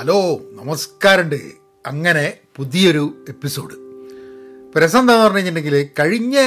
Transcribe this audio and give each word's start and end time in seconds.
Hello 0.00 0.40
നമസ്കാരമുണ്ട്. 0.52 1.40
അങ്ങനെ 1.86 2.34
പുതിയൊരു 2.56 3.24
എപ്പിസോഡ്. 3.28 3.74
ഇപ്പോൾ 3.74 4.78
രസം 4.78 5.00
എന്താന്ന് 5.00 5.22
പറഞ്ഞു 5.22 5.36
കഴിഞ്ഞിട്ടുണ്ടെങ്കിൽ 5.36 5.88
കഴിഞ്ഞ 5.98 6.38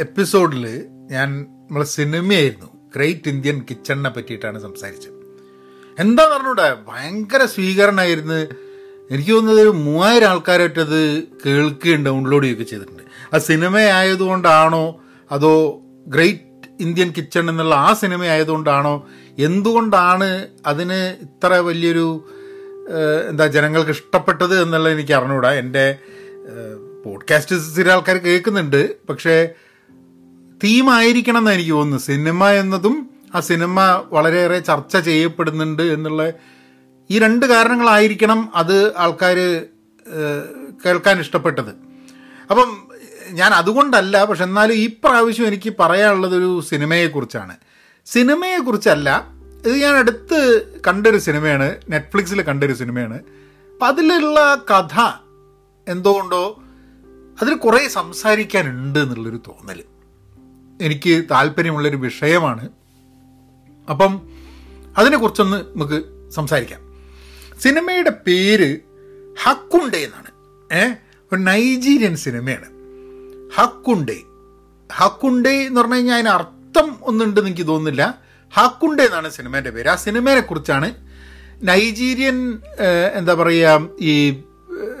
എപ്പിസോഡിൽ 0.00 0.86
ഞാൻ 1.10 1.42
നമ്മളെ 1.42 1.84
സിനിമയായിരുന്നു. 1.84 2.66
ഗ്രേറ്റ് 2.96 3.28
ഇന്ത്യൻ 3.28 3.62
കിച്ചണിനെ 3.70 4.10
പറ്റിയിട്ടാണ് 4.10 4.62
സംസാരിച്ചത്. 4.62 5.12
എന്താ 5.98 6.36
പറഞ്ഞൂടെ 6.36 6.76
ഭയങ്കര 6.88 7.44
സ്വീകരണമായിരുന്നു. 7.44 8.34
എനിക്ക് 9.14 9.30
തോന്നുന്നത് 9.30 9.62
ഒരു 9.62 9.68
മൂവായിരം 9.68 10.28
ആൾക്കാരായിട്ടത് 10.28 11.22
കേൾക്കുകയും 11.46 12.04
ഡൗൺലോഡ് 12.04 12.44
ചെയ്യുകയൊക്കെ 12.44 12.70
ചെയ്തിട്ടുണ്ട്. 12.70 13.02
ആ 13.34 13.38
സിനിമ 13.38 13.78
ആയതുകൊണ്ടാണോ 13.78 15.00
അതോ 15.32 15.82
ഗ്രേറ്റ് 16.06 16.68
ഇന്ത്യൻ 16.80 17.12
കിച്ചൺ 17.16 17.50
എന്നുള്ള 17.50 17.74
ആ 17.74 17.92
സിനിമ 17.92 18.22
ആയതുകൊണ്ടാണോ 18.22 19.08
എന്തുകൊണ്ടാണ് 19.38 20.48
അതിന് 20.66 21.16
ഇത്ര 21.22 21.54
വലിയൊരു 21.54 22.30
എന്താ 23.28 23.46
ജനങ്ങൾക്ക് 23.46 23.90
ഇഷ്ടപ്പെട്ടത് 23.90 24.62
എന്നുള്ളത് 24.62 24.92
എനിക്ക് 24.92 25.12
അറിഞ്ഞുകൂടാ 25.12 25.52
എന്റെ 25.52 25.98
പോഡ്കാസ്റ്റ് 27.04 27.76
ചില 27.76 27.92
ആൾക്കാർ 27.92 28.16
കേൾക്കുന്നുണ്ട്. 28.16 29.06
പക്ഷേ 29.06 29.48
തീമായിരിക്കണം 30.64 31.38
എന്ന് 31.38 31.50
എനിക്ക് 31.50 31.70
തോന്നുന്നു. 31.70 32.04
സിനിമ 32.04 32.48
എന്നതും 32.48 33.10
ആ 33.34 33.40
സിനിമ 33.40 34.04
വളരെയേറെ 34.12 34.58
ചർച്ച 34.58 34.96
ചെയ്യപ്പെടുന്നുണ്ട് 34.96 35.82
എന്നുള്ള 35.82 36.32
ഈ 37.10 37.18
രണ്ട് 37.18 37.46
കാരണങ്ങളായിരിക്കണം 37.46 38.48
അത് 38.54 38.96
ആൾക്കാർ 38.96 39.66
കേൾക്കാൻ 40.86 41.20
ഇഷ്ടപ്പെട്ടത്. 41.20 41.70
അപ്പം 42.50 42.88
ഞാൻ 43.30 43.54
അതുകൊണ്ടല്ല 43.54 44.24
പക്ഷെ 44.24 44.44
എന്നാലും 44.44 44.74
ഈ 44.74 44.86
പ്രാവശ്യം 45.04 45.46
എനിക്ക് 45.46 45.72
പറയാനുള്ളത് 45.80 46.36
ഒരു 46.36 46.60
സിനിമയെക്കുറിച്ചാണ്. 46.68 47.56
സിനിമയെക്കുറിച്ചല്ല 48.06 49.31
ഇത് 49.66 49.76
ഞാൻ 49.76 49.94
അടുത്ത് 49.94 50.66
കണ്ടൊരു 50.88 51.18
സിനിമയാണ് 51.18 51.76
നെറ്റ്ഫ്ലിക്സിൽ 51.88 52.42
കണ്ടൊരു 52.42 52.72
സിനിമയാണ്. 52.72 53.14
അപ്പം 53.14 53.86
അതിലുള്ള 53.86 54.64
കഥ 54.70 55.12
എന്തുകൊണ്ടോ 55.88 56.62
അതിൽ 57.42 57.54
കുറേ 57.54 57.88
സംസാരിക്കാനുണ്ട് 57.88 58.98
എന്നുള്ളൊരു 58.98 59.36
തോന്നൽ. 59.36 59.82
എനിക്ക് 60.80 61.24
താല്പര്യമുള്ളൊരു 61.30 61.96
വിഷയമാണ്. 61.96 62.68
അപ്പം 63.90 64.28
അതിനെക്കുറിച്ചൊന്ന് 64.98 65.56
നമുക്ക് 65.56 66.30
സംസാരിക്കാം. 66.30 66.80
സിനിമയുടെ 67.60 68.10
പേര് 68.26 68.78
ഹക്കുണ്ടേ 69.42 69.98
എന്നാണ്. 69.98 70.30
ഏ? 70.74 70.94
ഒരു 71.32 71.40
നൈജീരിയൻ 71.40 72.16
സിനിമയാണ്. 72.16 72.66
ഹക്കുണ്ടേ. 73.54 74.20
ഹക്കുണ്ടേ 74.92 75.66
എന്ന് 75.66 75.80
പറഞ്ഞു 75.80 75.94
കഴിഞ്ഞാൽ 75.94 76.14
അതിന് 76.14 76.28
അർത്ഥം 76.28 76.96
ഒന്നുണ്ടെന്ന് 77.02 77.50
എനിക്ക് 77.50 77.66
തോന്നുന്നില്ല. 77.66 78.21
ഹക്കുണ്ടേ 78.56 79.04
എന്നാണ് 79.04 79.28
സിനിമേന്റെ 79.30 79.70
പേര്. 79.70 79.88
ആ 79.88 79.94
സിനിമയെ 80.06 80.40
കുറിച്ചാണ് 80.40 80.88
നൈജീരിയൻ 81.70 82.38
എന്താ 83.18 83.34
പറയുക 83.34 83.88
ഈ 84.00 84.14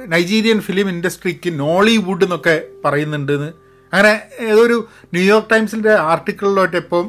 നൈജീരിയൻ 0.06 0.58
ഫിലിം 0.60 0.88
ഇൻഡസ്ട്രിക്ക് 0.88 1.50
നോളിവുഡ് 1.60 2.24
എന്നൊക്കെ 2.24 2.54
പറയുന്നുണ്ടെന്ന്. 2.84 3.50
അങ്ങനെ 3.92 4.12
ഏതൊരു 4.40 4.76
ന്യൂയോർക്ക് 5.14 5.50
ടൈംസിന്റെ 5.50 5.92
ആർട്ടിക്കിളിലോട്ട് 6.10 6.76
ഇപ്പം 6.76 7.06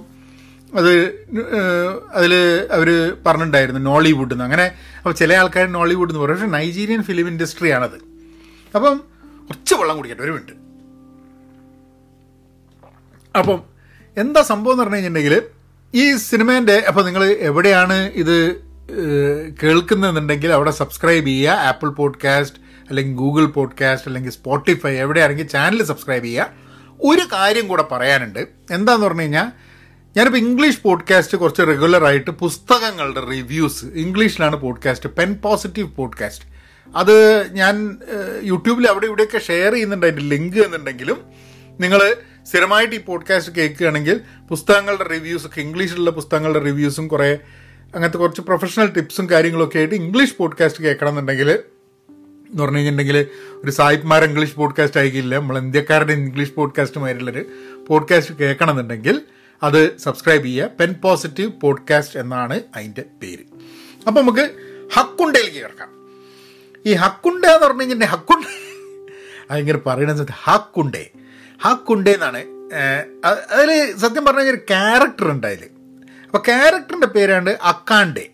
അത് 0.80 0.92
അതിൽ 2.14 2.34
അവർ 2.72 2.90
പറഞ്ഞിട്ടുണ്ടായിരുന്നു 3.26 3.82
നോളിവുഡ് 3.90 4.34
എന്ന്. 4.34 4.44
അങ്ങനെ 4.44 4.66
അപ്പോൾ 4.98 5.14
ചില 5.14 5.34
ആൾക്കാർ 5.34 5.66
നോളിവുഡ് 5.72 6.12
എന്ന് 6.12 6.22
പറയും. 6.24 6.40
പക്ഷേ 6.40 6.52
നൈജീരിയൻ 6.58 7.02
ഫിലിം 7.04 7.28
ഇൻഡസ്ട്രിയാണത്. 7.28 7.98
അപ്പം 8.76 8.98
കുറച്ച് 9.48 9.76
വെള്ളം 9.76 9.98
കുടിക്കട്ടെ 9.98 10.24
ഒരു 10.24 10.32
മിനിറ്റ്. 10.32 10.56
അപ്പം 13.40 13.60
എന്താ 14.18 14.42
സംഭവം 14.42 14.74
എന്ന് 14.74 14.84
പറഞ്ഞു 14.84 14.96
കഴിഞ്ഞിട്ടുണ്ടെങ്കിൽ 14.96 15.42
ഈ 15.96 16.16
സിനിമേന്റെ 16.16 16.78
അപ്പോൾ 16.88 17.06
നിങ്ങൾ 17.06 17.24
എവിടെയാണ് 17.26 17.94
ഇത് 17.94 18.56
കേൾക്കുന്നുണ്ടെങ്കിൽ 19.64 20.52
അവിടെ 20.52 20.72
സബ്സ്ക്രൈബ് 20.72 21.26
ചെയ്യുക. 21.26 21.52
ആപ്പിൾ 21.52 21.90
പോഡ്കാസ്റ്റ് 21.90 22.60
അല്ലെങ്കിൽ 22.90 23.16
ഗൂഗിൾ 23.16 23.46
പോഡ്കാസ്റ്റ് 23.46 24.10
അല്ലെങ്കിൽ 24.10 24.32
സ്പോട്ടിഫൈ 24.32 24.92
എവിടെയാണെങ്കിൽ 24.92 25.48
ചാനൽ 25.48 25.84
സബ്സ്ക്രൈബ് 25.84 26.24
ചെയ്യുക. 26.24 26.50
ഒരു 27.02 27.22
കാര്യം 27.34 27.68
കൂടെ 27.68 27.84
പറയാനുണ്ട്. 27.92 28.48
എന്താന്ന് 28.72 29.06
പറഞ്ഞു 29.08 29.22
കഴിഞ്ഞാൽ 29.22 29.52
ഞാനിപ്പോൾ 30.18 30.38
ഇംഗ്ലീഷ് 30.38 30.82
പോഡ്കാസ്റ്റ് 30.82 31.38
കുറച്ച് 31.38 31.62
റെഗുലറായിട്ട് 31.62 32.32
പുസ്തകങ്ങളുടെ 32.32 33.26
റിവ്യൂസ് 33.26 33.86
ഇംഗ്ലീഷിലാണ് 33.86 34.56
പോഡ്കാസ്റ്റ് 34.56 35.10
പെൻ 35.10 35.34
പോസിറ്റീവ് 35.34 35.88
പോഡ്കാസ്റ്റ്. 35.88 36.46
അത് 36.96 37.48
ഞാൻ 37.54 37.98
യൂട്യൂബിൽ 38.42 38.88
അവിടെ 38.88 39.06
ഇവിടെയൊക്കെ 39.06 39.40
ഷെയർ 39.40 39.74
ചെയ്യുന്നുണ്ട്. 39.74 40.06
അതിന്റെ 40.06 40.24
ലിങ്ക് 40.24 40.58
എന്നുണ്ടെങ്കിലും 40.58 41.22
നിങ്ങൾ 41.80 42.16
സ്ഥിരമായിട്ട് 42.44 42.96
ഈ 42.96 43.00
പോഡ്കാസ്റ്റ് 43.00 43.56
കേൾക്കുകയാണെങ്കിൽ 43.56 44.22
പുസ്തകങ്ങളുടെ 44.50 45.04
റിവ്യൂസ് 45.04 45.46
ഒക്കെ 45.46 45.62
ഇംഗ്ലീഷിലുള്ള 45.62 46.10
പുസ്തകങ്ങളുടെ 46.10 46.60
റിവ്യൂസും 46.60 47.08
കുറേ 47.08 47.38
അങ്ങനത്തെ 47.96 48.18
കുറച്ച് 48.18 48.42
പ്രൊഫഷണൽ 48.42 48.88
ടിപ്സും 48.88 49.30
കാര്യങ്ങളൊക്കെ 49.30 49.78
ആയിട്ട് 49.78 49.96
ഇംഗ്ലീഷ് 49.96 50.36
പോഡ്കാസ്റ്റ് 50.38 50.84
കേൾക്കണം 50.84 51.10
എന്നുണ്ടെങ്കിൽ 51.10 51.52
എന്ന് 51.52 52.64
പറഞ്ഞു 52.64 52.78
കഴിഞ്ഞിട്ടുണ്ടെങ്കിൽ 52.78 53.28
ഒരു 53.64 53.72
സായിപ്പ്മാർ 53.72 54.24
ഇംഗ്ലീഷ് 54.24 54.56
പോഡ്കാസ്റ്റ് 54.56 54.98
ആയിരിക്കില്ല 54.98 55.36
നമ്മൾ 55.36 55.58
ഇന്ത്യക്കാരുടെ 55.58 56.14
ഇംഗ്ലീഷ് 56.14 56.54
പോഡ്കാസ്റ്റുമായിട്ടുള്ളൊരു 56.54 57.46
പോഡ്കാസ്റ്റ് 57.88 58.36
കേൾക്കണം 58.36 58.72
എന്നുണ്ടെങ്കിൽ 58.72 59.22
അത് 59.64 59.98
സബ്സ്ക്രൈബ് 59.98 60.44
ചെയ്യുക. 60.44 60.70
പെൻ 60.80 60.94
പോസിറ്റീവ് 60.94 61.52
പോഡ്കാസ്റ്റ് 61.62 62.20
എന്നാണ് 62.20 62.62
അതിന്റെ 62.76 63.04
പേര്. 63.22 63.44
അപ്പം 64.08 64.22
നമുക്ക് 64.22 64.50
ഹക്കുണ്ടയിലേക്ക് 64.94 65.58
കിടക്കാം. 65.58 65.90
ഈ 66.86 66.94
ഹക്കുണ്ട 66.94 67.46
എന്ന് 67.46 67.68
പറഞ്ഞു 67.68 67.82
കഴിഞ്ഞിട്ടുണ്ടെങ്കിൽ 67.82 68.18
ഹക്കുണ്ട 68.18 68.46
അതിങ്ങനെ 69.52 69.80
പറയണ 69.86 70.26
ഹക്കുണ്ടേ. 70.44 71.12
ഹക്കുണ്ടേ 71.62 72.14
എന്നാണ് 72.14 72.42
അതിൽ 73.56 73.98
സത്യം 73.98 74.26
പറഞ്ഞു 74.26 74.40
കഴിഞ്ഞാൽ 74.40 74.56
ഒരു 74.56 74.62
ക്യാരക്ടർ 74.70 75.32
ഉണ്ട് 75.32 75.48
അതിൽ 75.48 75.70
അപ്പോൾ 76.26 76.38
ക്യാരക്ടറിന്റെ 76.38 77.08
പേരാണ് 77.08 77.50
അക്കാണ്ടേ. 77.50 78.30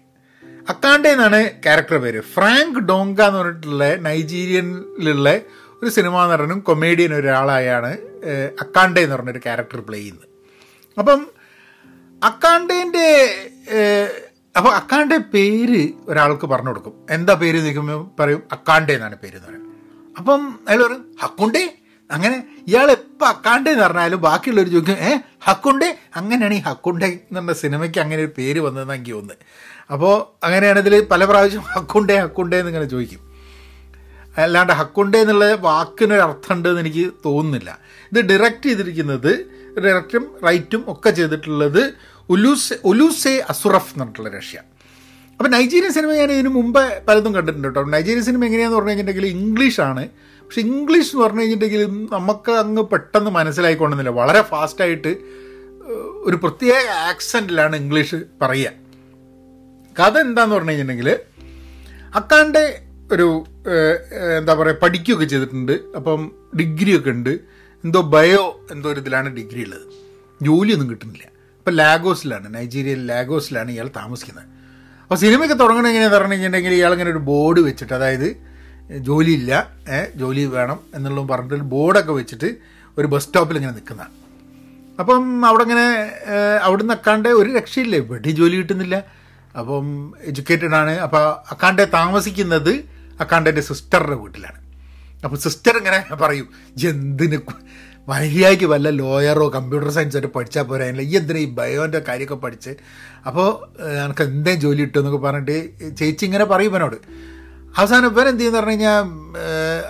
അക്കാണ്ടേ 0.70 1.10
എന്നാണ് 1.10 1.50
ക്യാരക്ടർ 1.50 1.98
പേര്. 1.98 2.22
ഫ്രാങ്ക് 2.22 2.80
ഡോങ്ക 2.80 3.22
എന്ന് 3.22 3.40
പറഞ്ഞിട്ടുള്ള 3.40 3.96
നൈജീരിയനിലുള്ള 3.96 5.40
ഒരു 5.84 5.90
സിനിമാ 5.90 6.28
നടനും 6.32 6.60
കൊമേഡിയൻ 6.60 7.14
ഒരാളായാണ് 7.14 7.98
അക്കാണ്ടേ 8.62 9.04
എന്ന് 9.04 9.16
പറഞ്ഞൊരു 9.16 9.38
ക്യാരക്ടർ 9.38 9.80
പ്ലേ 9.80 10.00
ചെയ്യുന്നത്. 10.00 10.28
അപ്പം 11.00 11.28
അക്കാണ്ടേന്റെ 12.24 13.10
അപ്പോൾ 14.58 14.70
അക്കാണ്ടെ 14.70 15.18
പേര് 15.18 15.90
ഒരാൾക്ക് 16.08 16.48
പറഞ്ഞു 16.48 16.70
കൊടുക്കും. 16.70 17.06
എന്താ 17.10 17.34
പേര് 17.34 17.66
നിൽക്കുമ്പോൾ 17.66 18.22
പറയും 18.22 18.44
അക്കാണ്ടെ 18.52 18.94
എന്നാണ് 18.94 19.16
പേര് 19.16 19.36
എന്ന് 19.36 19.48
പറയുന്നത്. 19.48 19.76
അപ്പം 20.18 20.60
അയാൾ 20.68 20.84
പറയും 20.84 21.16
ഹക്കുണ്ടേ? 21.22 21.79
അങ്ങനെ 22.10 22.38
ഇയാൾ 22.68 22.92
എപ്പോൾ 22.92 23.26
അക്കാണ്ടേ 23.26 23.72
എന്ന് 23.72 23.84
പറഞ്ഞാലും 23.84 24.22
ബാക്കിയുള്ളവർ 24.22 24.68
ചോദിക്കും 24.68 24.98
ഏ 25.10 25.12
ഹക്കുണ്ടേ? 25.48 25.90
അങ്ങനെയാണ് 26.16 26.54
ഈ 26.54 26.62
ഹക്കുണ്ടേ 26.66 27.08
എന്ന് 27.08 27.40
പറഞ്ഞ 27.40 27.54
സിനിമയ്ക്ക് 27.54 28.00
അങ്ങനെ 28.00 28.22
ഒരു 28.22 28.32
പേര് 28.38 28.60
വന്നതെന്ന് 28.60 28.94
എനിക്ക് 28.94 29.12
തോന്നുന്നത്. 29.12 29.44
അപ്പോൾ 29.92 30.46
അങ്ങനെയാണ് 30.46 30.80
ഇതിൽ 30.80 31.08
പല 31.12 31.26
പ്രാവശ്യം 31.26 31.62
ഹക്കുണ്ടേ 31.62 32.18
ഹക്കുണ്ടേ 32.18 32.58
എന്ന് 32.60 32.72
ഇങ്ങനെ 32.72 32.86
ചോദിക്കും. 32.86 33.22
അല്ലാണ്ട് 34.38 34.74
ഹക്കുണ്ടേ 34.74 35.22
എന്നുള്ള 35.22 35.54
വാക്കിനൊരു 35.56 36.22
അർത്ഥമുണ്ട് 36.22 36.70
എന്ന് 36.70 36.82
എനിക്ക് 36.82 37.12
തോന്നുന്നില്ല. 37.26 37.80
ഇത് 38.12 38.20
ഡയറക്റ്റ് 38.30 38.64
ചെയ്തിരിക്കുന്നത് 38.64 39.32
ഡയറക്റ്റും 39.84 40.24
റൈറ്റും 40.48 40.84
ഒക്കെ 40.88 41.10
ചെയ്തിട്ടുള്ളത് 41.10 41.94
ഉലൂസെ 42.30 42.76
ഉലൂസെ 42.86 43.44
അസുറഫ് 43.50 43.92
എന്ന് 43.94 44.04
പറഞ്ഞിട്ടുള്ള 44.04 44.30
റഷ്യ 44.30 44.58
അപ്പോൾ 45.40 45.50
നൈജീരിയൻ 45.50 45.92
സിനിമ 45.94 46.12
ഞാൻ 46.14 46.32
ഇതിന് 46.32 46.50
മുമ്പ് 46.50 47.06
പലതും 47.08 47.36
കണ്ടിട്ടുണ്ട് 47.36 47.68
കേട്ടോ. 47.68 47.84
നൈജീരിയൻ 47.84 48.24
സിനിമ 48.26 48.46
എങ്ങനെയാന്ന് 48.46 48.78
പറഞ്ഞു 48.78 48.90
കഴിഞ്ഞിട്ടുണ്ടെങ്കിൽ 48.90 49.32
ഇംഗ്ലീഷാണ് 49.32 50.04
പക്ഷെ 50.50 50.62
ഇംഗ്ലീഷ് 50.62 51.16
എന്ന് 51.16 51.26
പറഞ്ഞു 51.26 51.42
കഴിഞ്ഞിട്ടുണ്ടെങ്കിൽ 51.42 52.08
നമുക്ക് 52.12 52.52
അങ്ങ് 52.52 52.82
പെട്ടെന്ന് 52.82 53.32
മനസ്സിലായിക്കൊണ്ടെന്നില്ല 53.32 54.10
വളരെ 54.10 54.42
ഫാസ്റ്റായിട്ട് 54.42 55.12
ഒരു 56.28 56.36
പ്രത്യേക 56.36 56.88
ആക്സെന്റിലാണ് 57.10 57.76
ഇംഗ്ലീഷ് 57.76 58.16
പറയുക. 58.42 58.72
കഥ 60.00 60.18
എന്താന്ന് 60.18 60.56
പറഞ്ഞു 60.56 60.70
കഴിഞ്ഞിട്ടുണ്ടെങ്കിൽ 60.70 61.20
അക്കാണ്ട് 62.16 62.80
ഒരു 63.12 63.46
എന്താ 64.40 64.54
പറയുക 64.54 64.76
പഠിക്കുകയൊക്കെ 64.84 65.26
ചെയ്തിട്ടുണ്ട്. 65.26 65.72
അപ്പം 65.96 66.32
ഡിഗ്രിയൊക്കെ 66.60 67.10
ഉണ്ട്. 67.10 67.30
എന്തോ 67.84 68.02
ബയോ 68.02 68.66
എന്തോ 68.72 68.92
ഒരു 68.92 69.00
ഇതിലാണ് 69.00 69.30
ഡിഗ്രി 69.36 69.64
ഉള്ളത്. 69.64 69.86
ജോലിയൊന്നും 70.42 70.90
കിട്ടുന്നില്ല. 70.90 71.26
അപ്പം 71.58 71.74
ലാഗോസിലാണ്. 71.74 72.56
നൈജീരിയയിൽ 72.56 73.06
ലാഗോസിലാണ് 73.06 73.72
ഇയാൾ 73.72 73.88
താമസിക്കുന്നത്. 73.96 74.46
അപ്പോൾ 75.02 75.16
സിനിമയൊക്കെ 75.16 75.56
തുടങ്ങണമെങ്കിൽ 75.56 76.08
പറഞ്ഞു 76.08 76.34
കഴിഞ്ഞിട്ടുണ്ടെങ്കിൽ 76.34 76.74
ഇയാൾ 76.80 76.92
ഇങ്ങനെ 76.92 77.12
ഒരു 77.12 77.18
ബോർഡ് 77.18 77.60
വെച്ചിട്ട് 77.60 77.94
അതായത് 77.94 78.49
ജോലിയില്ല. 78.98 79.70
ജോലി 80.16 80.46
വേണം 80.46 80.80
എന്നുള്ളതും 80.96 81.28
പറഞ്ഞിട്ട് 81.28 81.56
ബോർഡൊക്കെ 81.56 82.12
വെച്ചിട്ട് 82.12 82.56
ഒരു 82.98 83.08
ബസ് 83.08 83.26
സ്റ്റോപ്പിൽ 83.28 83.56
ഇങ്ങനെ 83.56 83.74
നിൽക്കുന്നതാണ് 83.74 84.12
അപ്പം 85.00 85.46
അവിടെ 85.46 85.64
ഇങ്ങനെ 85.64 86.12
അവിടെ 86.62 86.82
നിന്ന് 86.82 86.94
അക്കാണ്ടേ 86.94 87.30
ഒരു 87.30 87.50
രക്ഷയില്ല. 87.50 87.98
വെടി 87.98 88.30
ജോലി 88.30 88.56
കിട്ടുന്നില്ല. 88.56 89.04
അപ്പം 89.60 90.14
എഡ്യൂക്കേറ്റഡ് 90.24 90.76
ആണ്. 90.76 90.92
അപ്പോൾ 90.92 91.36
അക്കാണ്ടെ 91.52 91.86
താമസിക്കുന്നത് 91.86 92.70
അക്കാണ്ടന്റെ 93.20 93.62
സിസ്റ്ററുടെ 93.62 94.16
വീട്ടിലാണ്. 94.16 94.60
അപ്പം 95.24 95.38
സിസ്റ്റർ 95.38 95.78
ഇങ്ങനെ 95.78 96.16
പറയും 96.16 96.48
"ഇജ്ജ് 96.68 96.88
എന്തിന് 96.88 97.38
കു- 97.38 97.66
മര്യാദയ്ക്ക് 98.08 98.66
വല്ല 98.66 98.90
ലോയറോ 98.90 99.50
കമ്പ്യൂട്ടർ 99.50 99.90
സയൻസ് 99.90 100.18
ആയിട്ട് 100.18 100.34
പഠിച്ചാൽ 100.34 100.64
പോരാ 100.64 100.86
ഈ 100.86 101.16
എന്തിനാ 101.16 101.40
ഈ 101.40 101.46
ബയോന്റെ 101.46 102.00
കാര്യമൊക്കെ 102.00 102.36
പഠിച്ച്? 102.36 102.70
അപ്പോൾ 103.26 103.82
എനിക്ക് 104.06 104.22
എന്തേ 104.22 104.56
ജോലി 104.56 104.82
കിട്ടുമെന്നൊക്കെ 104.82 105.28
പറഞ്ഞിട്ട് 105.28 105.72
ചേച്ചി 105.98 106.26
ഇങ്ങനെ 106.26 106.46
പറയും 106.46 106.70
ഇവനോട്. 106.70 106.96
അവസാനം 107.78 108.08
ഇവൻ 108.10 108.28
എന്ത് 108.28 108.40
ചെയ്യുന്ന 108.40 108.60
പറഞ്ഞു 108.60 108.72
കഴിഞ്ഞാൽ 108.72 109.04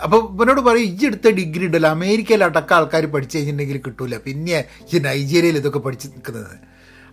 അപ്പോൾ 0.04 0.34
ഇവനോട് 0.34 0.62
പറയും 0.62 0.86
ഈ 0.86 1.06
എടുത്ത 1.06 1.28
ഡിഗ്രി 1.30 1.66
ഉണ്ടല്ലോ 1.66 1.90
അമേരിക്കയിൽ 1.90 2.44
അടക്കം 2.44 2.76
ആൾക്കാർ 2.76 3.06
പഠിച്ചു 3.06 3.38
കഴിഞ്ഞിട്ടുണ്ടെങ്കിൽ 3.38 3.82
കിട്ടൂല. 3.86 4.18
പിന്നെ 4.18 4.66
ഈ 4.94 5.00
നൈജീരിയയിൽ 5.00 5.58
ഇതൊക്കെ 5.58 5.80
പഠിച്ച് 5.80 6.08
നിൽക്കുന്നത്. 6.08 6.52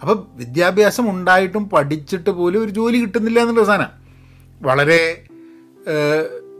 അപ്പം 0.02 0.26
വിദ്യാഭ്യാസം 0.34 1.10
ഉണ്ടായിട്ടും 1.10 1.68
പഠിച്ചിട്ട് 1.68 2.30
പോലും 2.30 2.64
ഒരു 2.64 2.70
ജോലി 2.70 2.98
കിട്ടുന്നില്ല 2.98 3.40
എന്നുള്ള 3.40 3.64
സാധനം. 3.64 3.92
വളരെ 4.62 5.24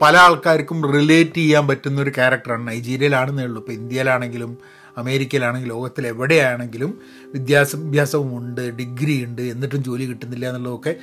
പല 0.01 0.17
ആൾക്കാർക്കും 0.17 0.93
റിലേറ്റ് 0.93 1.33
ചെയ്യാൻ 1.33 1.67
പറ്റുന്ന 1.67 2.01
ഒരു 2.01 2.09
ക്യാരക്ടറാണ് 2.09 2.67
നൈജീരിയയിലാണെന്നേ 2.67 3.43
ഉള്ളൂ. 3.43 3.61
ഇപ്പോൾ 3.61 3.71
ഇന്ത്യയിലാണെങ്കിലും 3.71 4.57
അമേരിക്കയിലാണെങ്കിലും 4.97 5.75
ലോകത്തിൽ 5.75 6.07
എവിടെയാണെങ്കിലും 6.07 6.99
വിദ്യാഭ്യാസവും 7.33 8.37
ഉണ്ട് 8.37 8.61
ഡിഗ്രി 8.61 9.25
ഉണ്ട് 9.25 9.41
എന്നിട്ടും 9.41 9.83
ജോലി 9.83 10.05
കിട്ടുന്നില്ല 10.05 10.47
എന്നുള്ളതൊക്കെ 10.47 10.95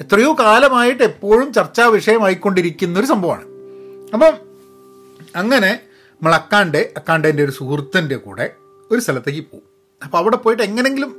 എത്രയോ 0.00 0.36
കാലമായിട്ട് 0.40 1.02
എപ്പോഴും 1.02 1.52
ചർച്ചാ 1.52 1.86
വിഷയമായിക്കൊണ്ടിരിക്കുന്ന 1.86 2.98
ഒരു 2.98 3.06
സംഭവമാണ്. 3.06 3.44
അപ്പം 4.14 4.34
അങ്ങനെ 5.36 5.80
നമ്മൾ 6.12 6.34
അക്കാണ്ട് 6.34 6.92
അക്കാണ്ടന്റെ 6.96 7.44
ഒരു 7.44 7.50
സുഹൃത്തിന്റെ 7.50 8.16
കൂടെ 8.16 8.54
ഒരു 8.90 9.00
സ്ഥലത്തേക്ക് 9.00 9.40
പോകും 9.40 9.66
അപ്പോൾ 10.04 10.18
അവിടെ 10.18 10.36
പോയിട്ട് 10.36 10.62
എങ്ങനെങ്കിലും 10.62 11.16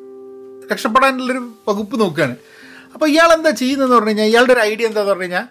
രക്ഷപ്പെടാനുള്ളൊരു 0.72 1.52
വകുപ്പ് 1.68 2.02
നോക്കുകയാണ്. 2.02 2.36
അപ്പോൾ 2.94 3.10
ഇയാൾ 3.10 3.34
എന്താ 3.34 3.50
ചെയ്യുന്നതെന്ന് 3.50 3.96
പറഞ്ഞു 3.96 4.10
കഴിഞ്ഞാൽ 4.10 4.26
ഇയാളുടെ 4.26 4.54
ഒരു 4.54 4.60
ഐഡിയ 4.60 4.88
എന്താന്ന് 4.88 5.12
പറഞ്ഞു 5.12 5.24
കഴിഞ്ഞാൽ 5.24 5.48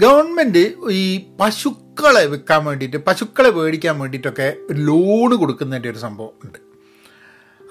ഗവൺമെന്റ് 0.00 0.74
ഈ 0.90 1.26
പശുക്കളെ 1.40 2.26
വിൽക്കാൻ 2.26 2.64
വേണ്ടിയിട്ട് 2.64 2.96
പശുക്കളെ 2.96 3.50
മേടിക്കാൻ 3.50 3.98
വേണ്ടിയിട്ടൊക്കെ 3.98 4.56
ഒരു 4.70 4.78
ലോണ് 4.78 5.34
കൊടുക്കുന്നതിന്റെ 5.34 5.90
ഒരു 5.90 5.98
സംഭവം 5.98 6.32
ഉണ്ട്. 6.44 6.65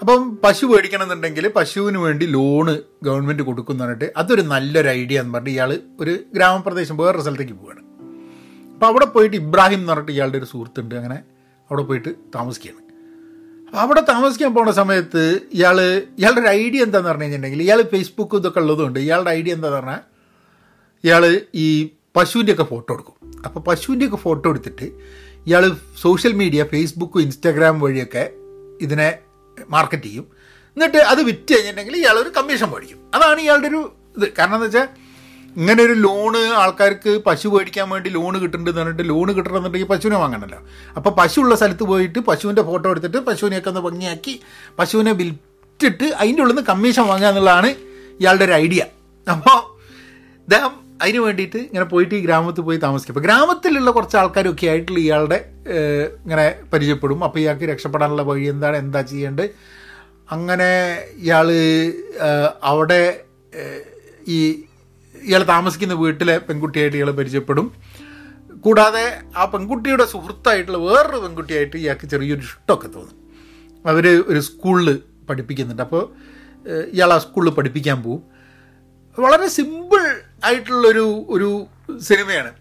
അപ്പം 0.01 0.37
പശു 0.43 0.65
മേടിക്കണമെന്നുണ്ടെങ്കിൽ 0.65 1.47
പശുവിന് 1.47 1.97
വേണ്ടി 1.97 2.25
ലോണ് 2.25 2.79
ഗവൺമെന്റ് 3.03 3.43
കൊടുക്കുന്ന 3.43 3.83
പറഞ്ഞിട്ട് 3.83 4.13
അതൊരു 4.17 4.41
നല്ലൊരു 4.41 4.87
ഐഡിയ 4.87 5.19
എന്ന് 5.19 5.33
പറഞ്ഞിട്ട് 5.33 5.57
ഇയാൾ 5.57 5.79
ഒരു 5.99 6.19
ഗ്രാമപ്രദേശം 6.33 6.97
വേറൊരു 6.97 7.21
സ്ഥലത്തേക്ക് 7.21 7.53
പോവുകയാണ് 7.53 7.81
അപ്പോൾ 8.73 8.85
അവിടെ 8.85 9.05
പോയിട്ട് 9.05 9.35
ഇബ്രാഹിം 9.35 9.79
എന്ന് 9.79 9.91
പറഞ്ഞിട്ട് 9.91 10.11
ഇയാളുടെ 10.11 10.37
ഒരു 10.37 10.45
സുഹൃത്തുണ്ട്. 10.45 10.95
അങ്ങനെ 10.95 11.15
അവിടെ 11.71 11.83
പോയിട്ട് 11.83 12.09
താമസിക്കുകയാണ്. 12.35 12.81
അപ്പോൾ 13.67 13.77
അവിടെ 13.77 14.01
താമസിക്കാൻ 14.01 14.53
പോണ 14.53 14.71
സമയത്ത് 14.71 15.39
ഇയാൾ 15.53 15.81
ഇയാളുടെ 16.19 16.41
ഒരു 16.41 16.47
ഐഡിയ 16.47 16.83
എന്താന്ന് 16.83 17.09
പറഞ്ഞു 17.09 17.23
കഴിഞ്ഞിട്ടുണ്ടെങ്കിൽ 17.23 17.63
ഇയാൾ 17.63 17.81
ഫേസ്ബുക്ക് 17.81 18.35
ഇതൊക്കെ 18.35 18.59
ഉള്ളതുകൊണ്ട് 18.59 18.99
ഇയാളുടെ 18.99 19.29
ഐഡിയ 19.29 19.53
എന്താന്ന് 19.53 19.77
പറഞ്ഞാൽ 19.77 19.99
ഇയാൾ 21.03 21.41
ഈ 21.55 21.89
പശുവിന്റെയൊക്കെ 22.15 22.63
ഫോട്ടോ 22.63 22.93
എടുക്കും. 22.93 23.15
അപ്പോൾ 23.45 23.59
പശുവിന്റെയൊക്കെ 23.59 24.17
ഫോട്ടോ 24.17 24.49
എടുത്തിട്ട് 24.49 24.91
ഇയാൾ 25.45 25.75
സോഷ്യൽ 26.01 26.33
മീഡിയ 26.33 26.63
ഫേസ്ബുക്കും 26.63 27.21
ഇൻസ്റ്റാഗ്രാം 27.21 27.79
വഴിയൊക്കെ 27.79 28.29
ഇതിനെ 28.81 29.19
മാർക്കറ്റ് 29.69 30.03
ചെയ്യും. 30.03 30.25
എന്നിട്ട് 30.77 30.97
അത് 30.97 31.21
വിറ്റ് 31.21 31.53
കഴിഞ്ഞിട്ടുണ്ടെങ്കിൽ 31.53 31.97
ഇയാൾ 31.97 32.19
ഒരു 32.19 32.29
കമ്മീഷൻ 32.29 32.69
മേടിക്കും. 32.69 32.99
അതാണ് 33.13 33.41
ഇയാളുടെ 33.41 33.67
ഒരു 33.67 33.91
ഇത്. 34.17 34.33
കാരണം 34.39 34.55
എന്താ 34.55 34.65
വെച്ചാൽ 34.65 34.87
ഇങ്ങനെ 35.55 35.83
ഒരു 35.83 35.93
ലോണ് 35.93 36.37
ആൾക്കാർക്ക് 36.37 37.23
പശു 37.25 37.47
മേടിക്കാൻ 37.47 37.89
വേണ്ടി 37.89 38.09
ലോണ് 38.09 38.37
കിട്ടുന്നുണ്ട് 38.41 38.79
പറഞ്ഞിട്ട് 38.79 39.09
ലോണ് 39.09 39.31
കിട്ടണമെന്നുണ്ടെങ്കിൽ 39.31 39.87
പശുവിനെ 39.87 40.17
വാങ്ങണമല്ലോ 40.17 40.59
അപ്പോൾ 40.97 41.09
പശു 41.09 41.39
ഉള്ള 41.39 41.55
സ്ഥലത്ത് 41.55 41.83
പോയിട്ട് 41.83 42.19
പശുവിന്റെ 42.19 42.61
ഫോട്ടോ 42.61 42.91
എടുത്തിട്ട് 42.91 43.17
പശുവിനെയൊക്കെ 43.17 43.69
ഒന്ന് 43.69 43.81
ഭംഗിയാക്കി 43.81 44.39
പശുവിനെ 44.79 45.11
വിറ്റിട്ട് 45.11 46.13
അതിന്റെ 46.13 46.41
ഉള്ളിൽ 46.41 46.55
നിന്ന് 46.55 46.67
കമ്മീഷൻ 46.71 47.07
വാങ്ങുക 47.07 47.27
എന്നുള്ളതാണ് 47.27 47.69
ഇയാളുടെ 48.19 48.45
ഒരു 48.45 48.51
ഐഡിയ 48.51 48.81
അപ്പോൾ 49.27 49.57
ഇദ്ദേഹം 50.47 50.84
അതിന് 51.01 51.17
വേണ്ടിയിട്ട് 51.17 51.57
ഇങ്ങനെ 51.57 51.85
പോയിട്ട് 51.85 52.13
ഈ 52.15 52.21
ഗ്രാമത്തിൽ 52.25 52.63
പോയി 52.67 52.77
താമസിക്കും. 52.77 53.13
അപ്പോൾ 53.13 53.25
ഗ്രാമത്തിലുള്ള 53.27 53.91
കുറച്ച് 53.91 54.17
ആൾക്കാരൊക്കെ 54.17 54.67
ആയിട്ടുള്ള 54.67 54.99
ഇയാളുടെ 54.99 55.39
ഇങ്ങനെ 56.21 56.45
പരിചയപ്പെടും. 56.73 57.23
അപ്പോൾ 57.23 57.39
ഇയാൾക്ക് 57.39 57.65
രക്ഷപ്പെടാനുള്ള 57.71 58.21
വഴി 58.21 58.45
എന്താണ് 58.53 58.77
എന്താ 58.77 59.01
ചെയ്യേണ്ടത്? 59.01 59.49
അങ്ങനെ 60.31 60.69
ഇയാൾ 61.23 61.47
അവിടെ 62.71 63.01
ഈ 64.27 64.37
ഇയാൾ 65.15 65.43
താമസിക്കുന്ന 65.43 65.93
വീട്ടിലെ 65.93 66.37
പെൺകുട്ടിയായിട്ട് 66.37 66.97
ഇയാൾ 66.97 67.11
പരിചയപ്പെടും. 67.19 67.67
കൂടാതെ 68.65 69.05
ആ 69.37 69.45
പെൺകുട്ടിയുടെ 69.45 70.05
സുഹൃത്തായിട്ടുള്ള 70.13 70.79
വേറൊരു 70.85 71.19
പെൺകുട്ടിയായിട്ട് 71.25 71.77
ഇയാൾക്ക് 71.77 72.07
ചെറിയൊരു 72.13 72.43
ഇഷ്ടമൊക്കെ 72.47 72.87
തോന്നും. 72.87 73.17
അവർ 73.85 74.05
ഒരു 74.31 74.39
സ്കൂളിൽ 74.39 74.89
പഠിപ്പിക്കുന്നുണ്ട്. 75.29 75.83
അപ്പോൾ 75.87 76.03
ഇയാൾ 76.95 77.11
ആ 77.15 77.19
സ്കൂളിൽ 77.25 77.53
പഠിപ്പിക്കാൻ 77.59 77.99
പോവും. 78.03 78.23
വളരെ 79.17 79.47
സിമ്പിൾ 79.55 80.04
ആയിട്ടുള്ളൊരു 80.43 81.25
ഒരു 81.29 81.65
സിനിമയാണ്. 81.99 82.51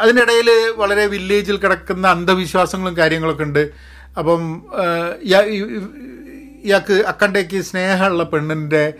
അതിനിടയിൽ 0.00 0.48
വളരെ 0.76 1.06
വില്ലേജിൽ 1.06 1.56
കിടക്കുന്ന 1.56 2.06
അന്ധവിശ്വാസങ്ങളും 2.06 2.96
കാര്യങ്ങളൊക്കെ 2.96 3.42
ഉണ്ട്. 3.42 3.70
അപ്പം 4.18 4.42
ഇയാൾക്ക് 6.64 6.92
അക്കണ്ടേക്ക് 6.92 7.60
സ്നേഹമുള്ള 7.60 8.24
പെണ്ണിന്റെ 8.24 8.94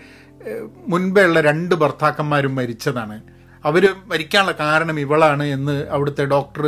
മുൻപേ 0.87 1.23
ഉള്ള 1.23 1.41
രണ്ട് 1.41 1.75
ഭർത്താക്കന്മാരും 1.75 2.55
മരിച്ചതാണ്. 2.55 3.21
അവർ 3.65 3.83
മരിക്കാനുള്ള 4.05 4.55
കാരണം 4.59 4.99
ഇവളാണ് 4.99 5.43
എന്ന് 5.43 5.87
അവിടുത്തെ 5.89 6.25
ഡോക്ടർ 6.25 6.65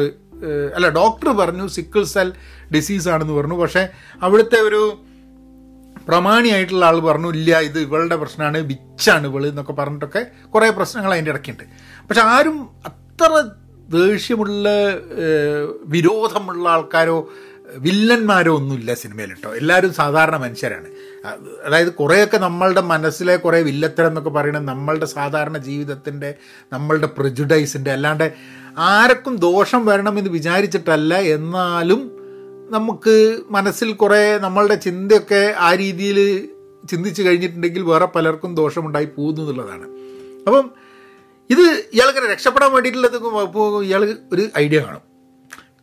അല്ല 0.76 0.90
ഡോക്ടർ 0.90 1.30
പറഞ്ഞു 1.30 1.68
സിക്കിൾ 1.68 2.04
സെൽ 2.04 2.34
ഡിസീസ് 2.74 3.10
ആണെന്ന് 3.10 3.34
പറഞ്ഞു. 3.34 3.56
പക്ഷേ 3.56 3.88
അവിടുത്തെ 4.22 4.60
ഒരു 4.62 4.82
പ്രമാണിയായിട്ടുള്ള 6.08 6.86
ആൾ 6.86 7.00
പറഞ്ഞു 7.00 7.28
ഇല്ല 7.28 7.60
ഇത് 7.60 7.80
ഇവളുടെ 7.80 8.16
പ്രശ്നമാണ് 8.16 8.58
ബിച്ചാണ് 8.58 9.28
ഇവൾ 9.28 9.48
എന്നൊക്കെ 9.48 9.74
പറഞ്ഞിട്ടൊക്കെ 9.74 10.26
കുറേ 10.48 10.70
പ്രശ്നങ്ങൾ 10.70 11.14
അതിന്റെ 11.14 11.32
ഇടയ്ക്കുണ്ട്. 11.32 11.64
പക്ഷെ 12.10 12.22
ആരും 12.22 12.70
അത്ര 12.86 13.50
ദേഷ്യമുള്ള 13.90 14.70
വിരോധമുള്ള 15.86 16.70
ആൾക്കാരോ 16.70 17.30
വില്ലന്മാരോ 17.78 18.56
ഒന്നുമില്ല 18.56 18.94
സിനിമയിൽ 18.94 19.30
കേട്ടോ 19.30 19.56
എല്ലാവരും 19.56 19.94
സാധാരണ 19.94 20.38
മനുഷ്യരാണ്. 20.38 20.88
അതായത് 21.66 21.94
കുറേയൊക്കെ 21.94 22.38
നമ്മളുടെ 22.38 22.82
മനസ്സിലെ 22.82 23.36
കുറേ 23.36 23.62
വില്ലത്തരം 23.62 24.08
എന്നൊക്കെ 24.08 24.30
പറയുന്നത് 24.30 24.68
നമ്മളുടെ 24.68 25.06
സാധാരണ 25.06 25.58
ജീവിതത്തിന്റെ 25.58 26.34
നമ്മളുടെ 26.74 27.08
പ്രജുഡൈസിന്റെ 27.18 27.92
അല്ലാണ്ട് 27.92 28.34
ആർക്കും 28.78 29.36
ദോഷം 29.36 29.86
വരണമെന്ന് 29.86 30.30
വിചാരിച്ചിട്ടല്ല. 30.30 31.16
എന്നാലും 31.16 32.15
നമുക്ക് 32.70 33.40
മനസ്സിൽ 33.50 33.94
കുറേ 33.94 34.38
നമ്മളുടെ 34.38 34.76
ചിന്തയൊക്കെ 34.76 35.56
ആ 35.58 35.74
രീതിയിൽ 35.74 36.50
ചിന്തിച്ചു 36.92 37.24
കഴിഞ്ഞിട്ടുണ്ടെങ്കിൽ 37.24 37.82
വേറെ 37.82 38.06
പലർക്കും 38.06 38.56
ദോഷമുണ്ടായി 38.56 39.06
പോകുന്നു 39.06 39.42
എന്നുള്ളതാണ്. 39.42 39.88
അപ്പം 40.48 40.72
ഇത് 41.50 41.66
ഇയാൾക്ക് 41.94 42.32
രക്ഷപ്പെടാൻ 42.32 42.74
വേണ്ടിയിട്ടുള്ളത് 42.74 43.18
ഇയാൾ 43.84 44.16
ഒരു 44.34 44.48
ഐഡിയ 44.58 44.80
കാണും. 44.80 45.02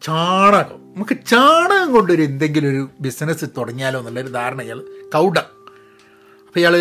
ചാണകം. 0.02 0.78
നമുക്ക് 0.94 1.16
ചാണകം 1.26 1.92
കൊണ്ടൊരു 1.92 2.22
എന്തെങ്കിലും 2.22 2.68
ഒരു 2.68 2.88
ബിസിനസ് 3.00 3.44
തുടങ്ങിയാലോ 3.56 3.98
എന്നുള്ളൊരു 3.98 4.28
ധാരണ 4.28 4.62
ഇയാൾ 4.62 4.80
കൗഡ. 5.14 5.38
അപ്പോൾ 5.38 6.60
ഇയാൾ 6.60 6.76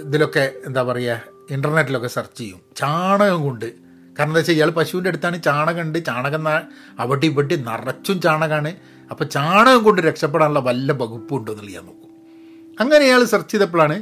ഇതിലൊക്കെ 0.00 0.52
എന്താ 0.66 0.82
പറയുക 0.82 1.20
ഇന്റർനെറ്റിലൊക്കെ 1.50 2.08
സെർച്ച് 2.08 2.38
ചെയ്യും. 2.38 2.60
ചാണകം 2.76 3.42
കൊണ്ട് 3.42 3.72
കാരണം 4.18 4.30
എന്താ 4.30 4.40
വെച്ചാൽ 4.40 4.56
ഇയാൾ 4.58 4.70
പശുവിന്റെ 4.70 5.10
അടുത്താണ് 5.10 5.42
ചാണകം 5.42 5.82
ഉണ്ട്. 5.82 5.98
ചാണകം 6.08 6.48
അവിടെ 7.02 7.26
ഇവിടെ 7.26 7.56
നിറച്ചും 7.68 8.20
ചാണകമാണ് 8.20 8.72
അപ്പോൾ 9.10 9.24
ചാണകം 9.24 9.82
കൊണ്ട് 9.84 10.00
രക്ഷപ്പെടാനുള്ള 10.02 10.60
വല്ല 10.68 10.92
വകുപ്പുണ്ടോ 10.92 11.52
എന്നുള്ളത് 11.52 11.74
ഞാൻ 11.74 11.84
നോക്കും. 11.86 12.10
അങ്ങനെ 12.80 13.04
ഇയാൾ 13.04 13.24
സെർച്ച് 13.24 13.52
ചെയ്തപ്പോഴാണ് 13.52 13.96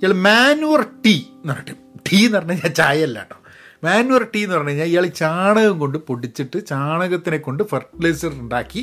ഇയാൾ 0.00 0.12
മാനുവർ 0.28 0.82
ടീ 1.04 1.16
എന്ന് 1.40 1.52
പറഞ്ഞിട്ട് 1.52 1.74
ടീ 2.06 2.18
എന്ന് 2.26 2.38
പറഞ്ഞു 2.38 2.52
കഴിഞ്ഞാൽ 2.52 2.74
ചായ 2.80 3.02
അല്ല 3.08 3.18
കേട്ടോ. 3.18 3.36
മാനുവർ 3.84 4.22
ടീ 4.34 4.40
എന്ന് 4.44 4.56
പറഞ്ഞു 4.56 4.70
കഴിഞ്ഞാൽ 4.70 4.86
ഇയാൾ 4.86 5.06
ചാണകം 5.22 5.78
കൊണ്ട് 5.78 5.98
പൊടിച്ചിട്ട് 5.98 6.66
ചാണകത്തിനെ 6.66 7.38
കൊണ്ട് 7.38 7.62
ഫെർട്ടിലൈസർ 7.62 8.32
ഉണ്ടാക്കി. 8.42 8.82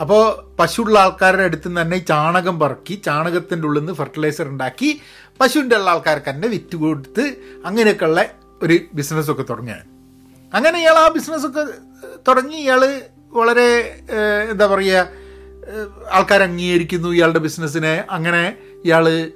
അപ്പോൾ 0.00 0.22
പശുള്ള 0.58 0.98
ആൾക്കാരുടെ 0.98 1.42
അടുത്ത് 1.42 1.68
നിന്ന് 1.68 1.80
തന്നെ 1.80 1.98
ചാണകം 1.98 2.56
പറക്കി 2.60 2.94
ചാണകത്തിന്റെ 3.04 3.66
ഉള്ളിൽ 3.68 3.80
നിന്ന് 3.80 3.92
ഫെർട്ടിലൈസർ 3.92 4.48
ഉണ്ടാക്കി 4.48 5.00
പശുവിന്റെ 5.40 5.76
ഉള്ള 5.76 5.90
ആൾക്കാർക്ക് 5.90 6.30
തന്നെ 6.30 6.48
വിറ്റ് 6.48 6.76
കൊടുത്ത് 6.76 7.24
അങ്ങനെയൊക്കെയുള്ള 7.64 8.22
ഒരു 8.62 8.78
ബിസിനസ്സൊക്കെ 8.94 9.44
തുടങ്ങിയാൽ 9.50 9.84
അങ്ങനെ 10.54 10.78
ഇയാൾ 10.78 10.94
ആ 10.94 11.08
ബിസിനസ്സൊക്കെ 11.08 11.64
തുടങ്ങി. 12.28 12.56
ഇയാൾ 12.56 13.02
വളരെ 13.32 14.00
എന്താ 14.50 14.66
പറയുക 14.66 15.08
ആൾക്കാർ 16.12 16.42
അംഗീകരിക്കുന്നു. 16.42 17.08
ഇയാളുടെ 17.08 17.38
ബിസിനസ്സിനെ 17.38 18.04
അങ്ങനെ 18.10 18.56
ഇയാൾ 18.84 19.32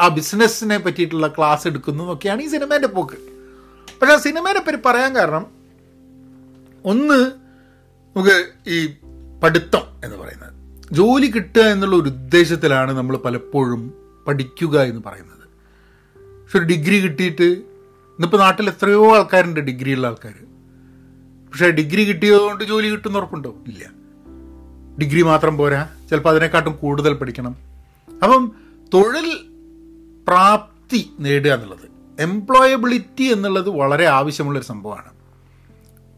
ആ 0.00 0.08
ബിസിനസ്സിനെ 0.08 0.78
പറ്റിയിട്ടുള്ള 0.78 1.26
ക്ലാസ് 1.26 1.66
എടുക്കുന്നു 1.66 2.12
ഒക്കെയാണ് 2.12 2.42
ഈ 2.42 2.48
സിനിമേന്റെ 2.48 2.88
പോക്ക്. 2.88 3.18
പക്ഷെ 4.00 4.14
ആ 4.14 4.16
സിനിമേനെ 4.16 4.60
പറ്റി 4.60 4.78
പറയാൻ 4.86 5.16
കാരണം 5.16 5.46
ഒന്ന് 6.84 7.20
നമുക്ക് 8.16 8.44
ഈ 8.68 8.86
പഠിത്തം 9.42 9.86
എന്ന് 10.04 10.16
പറയുന്നത്. 10.16 10.52
ജോലി 10.92 11.26
കിട്ടുക 11.26 11.62
എന്നുള്ള 11.62 11.96
ഒരു 11.96 12.08
ഉദ്ദേശത്തിലാണ് 12.08 12.92
നമ്മൾ 12.92 13.16
പലപ്പോഴും 13.16 13.94
പഠിക്കുക 14.26 14.82
എന്ന് 14.82 15.02
പറയുന്നത്. 15.06 15.44
പക്ഷെ 16.42 16.58
ഒരു 16.58 16.66
ഡിഗ്രി 16.66 17.00
കിട്ടിയിട്ട് 17.00 17.67
ഇന്നിപ്പോൾ 18.18 18.42
നാട്ടിൽ 18.42 18.68
എത്രയോ 18.68 19.16
ആൾക്കാരുണ്ട് 19.16 19.60
ഡിഗ്രിയുള്ള 19.60 20.06
ആൾക്കാർ 20.06 20.34
പക്ഷേ 21.50 21.70
ഡിഗ്രി 21.70 22.04
കിട്ടിയതുകൊണ്ട് 22.04 22.64
ജോലി 22.64 22.88
കിട്ടുന്ന 22.88 23.18
ഉറപ്പുണ്ടോ? 23.18 23.54
ഇല്ല. 23.66 23.84
ഡിഗ്രി 25.00 25.22
മാത്രം 25.22 25.56
പോരാ. 25.56 25.88
ചിലപ്പോൾ 26.10 26.28
അതിനെക്കാട്ടും 26.28 26.76
കൂടുതൽ 26.76 27.14
പഠിക്കണം. 27.14 27.56
അപ്പം 28.22 28.52
തൊഴിൽ 28.94 29.36
പ്രാപ്തി 30.28 31.10
നേടുക 31.20 31.50
എന്നുള്ളത് 31.50 31.88
എംപ്ലോയബിലിറ്റി 32.20 33.22
എന്നുള്ളത് 33.22 33.68
വളരെ 33.68 34.06
ആവശ്യമുള്ളൊരു 34.06 34.66
സംഭവമാണ്. 34.66 35.10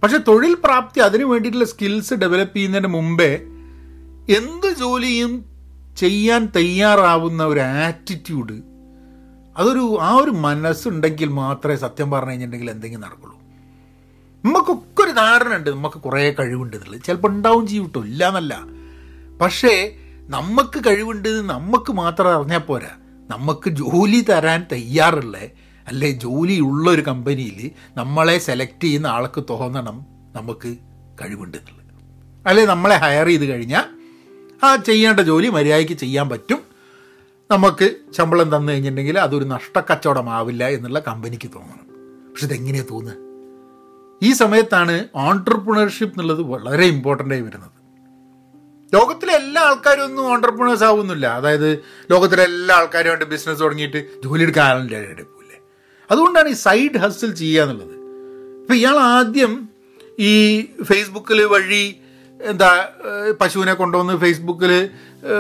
പക്ഷെ 0.03 0.19
തൊഴിൽ 0.19 0.57
പ്രാപ്തി 0.65 1.01
അതിനു 1.01 1.25
വേണ്ടിയിട്ടുള്ള 1.25 1.67
സ്കിൽസ് 1.67 2.15
ഡെവലപ്പ് 2.15 2.57
ചെയ്യുന്നതിന് 2.57 2.89
മുമ്പേ 2.89 3.35
എന്ത് 4.39 4.79
ജോലിയും 4.79 5.45
ചെയ്യാൻ 5.97 6.49
തയ്യാറാവുന്ന 6.57 7.45
ഒരു 7.45 7.61
ആറ്റിറ്റ്യൂഡ് 7.61 8.70
അതൊരു 9.59 9.99
ആ 10.01 10.15
ഒരു 10.15 10.31
മനസ്സുണ്ടെങ്കിൽ 10.31 11.29
മാത്രമേ 11.29 11.77
സത്യം 11.77 12.11
പറഞ്ഞു 12.11 12.31
കഴിഞ്ഞിട്ടുണ്ടെങ്കിൽ 12.31 12.71
എന്തെങ്കിലും 12.71 13.03
നടക്കുള്ളൂ. 13.03 13.41
നമുക്കൊക്കെ 14.45 15.03
ഒരു 15.03 15.11
ധാരണ 15.11 15.57
ഉണ്ട് 15.57 15.71
നമുക്ക് 15.71 15.97
കുറേ 15.97 16.35
കഴിവുണ്ട് 16.39 16.77
എന്നുള്ളത്. 16.77 17.03
ചിലപ്പോൾ 17.03 17.29
ഉണ്ടാവും 17.29 17.67
കേട്ടോ 17.67 18.05
ഇല്ല 18.05 18.29
എന്നല്ല 18.29 18.61
പക്ഷേ 19.41 19.97
നമുക്ക് 20.29 20.79
കഴിവുണ്ട് 20.87 21.29
നമുക്ക് 21.29 21.93
മാത്രം 21.93 22.35
അറിഞ്ഞാൽ 22.35 22.59
പോരാ. 22.59 22.91
നമുക്ക് 23.31 23.71
ജോലി 23.71 24.21
തരാൻ 24.21 24.67
തയ്യാറുള്ള 24.73 25.39
അല്ലെ 25.89 26.19
ഉള്ള 26.59 26.91
ഒരു 26.91 27.01
കമ്പനിയിൽ 27.01 27.71
നമ്മളെ 27.97 28.39
സെലക്ട് 28.39 28.85
ചെയ്യുന്ന 28.85 29.07
ആൾക്ക് 29.07 29.45
തോന്നണം 29.51 30.07
നമുക്ക് 30.37 30.77
കഴിവുണ്ട് 31.21 31.57
എന്നുള്ളത്. 31.57 31.87
അല്ലെ 32.49 32.67
നമ്മളെ 32.67 32.97
ഹയർ 32.97 33.27
ചെയ്ത് 33.27 33.45
കഴിഞ്ഞാൽ 33.45 33.85
ആ 34.65 34.77
ചെയ്യേണ്ട 34.77 35.21
ജോലി 35.21 35.49
മര്യാദയ്ക്ക് 35.49 35.93
ചെയ്യാൻ 35.93 36.29
പറ്റും. 36.29 36.70
നമുക്ക് 37.51 37.97
ശമ്പളം 38.19 38.57
തന്നു 38.57 38.73
കഴിഞ്ഞിട്ടുണ്ടെങ്കിൽ 38.73 39.19
അതൊരു 39.19 39.45
നഷ്ടക്കച്ചവടമാവില്ല 39.45 40.69
എന്നുള്ള 40.69 40.99
കമ്പനിക്ക് 40.99 41.49
തോന്നണം 41.55 41.87
പക്ഷെ 42.31 42.47
ഇതെങ്ങനെയാണ് 42.47 42.89
തോന്നുക? 42.91 43.17
ഈ 44.23 44.33
സമയത്താണ് 44.33 45.09
ഓൺടർപ്രണർഷിപ്പ് 45.15 46.15
എന്നുള്ളത് 46.15 46.43
വളരെ 46.43 46.85
ഇമ്പോർട്ടന്റ് 46.85 47.35
ആയി 47.35 47.43
വരുന്നത്. 47.43 47.71
ലോകത്തിലെ 48.95 49.33
എല്ലാ 49.33 49.63
ആൾക്കാരും 49.63 50.05
ഒന്നും 50.05 50.27
ഓൺടർപ്രണേഴ്സ് 50.27 50.85
ആവുന്നില്ല. 50.85 51.27
അതായത് 51.27 51.79
ലോകത്തിലെ 52.11 52.43
എല്ലാ 52.43 52.77
ആൾക്കാരും 52.77 53.09
വേണ്ടി 53.09 53.27
ബിസിനസ് 53.27 53.61
തുടങ്ങിയിട്ട് 53.61 54.23
ജോലി 54.25 54.43
എടുക്കാൻ 54.43 54.67
ആളിന്റെ 54.67 55.25
അതുകൊണ്ടാണ് 56.11 56.49
ഈ 56.49 56.53
സൈഡ് 56.53 56.99
ഹസ്സിൽ 56.99 57.35
ചെയ്യുക 57.35 57.63
എന്നുള്ളത്. 57.63 57.95
ഇപ്പം 58.61 58.75
ഇയാൾ 58.75 58.97
ആദ്യം 58.97 59.69
ഈ 60.19 60.61
ഫേസ്ബുക്കിൽ 60.83 61.43
വഴി 61.43 62.01
എന്താ 62.43 62.89
പശുവിനെ 63.41 63.75
കൊണ്ടുവന്ന് 63.75 64.17
ഫേസ്ബുക്കിൽ 64.17 64.91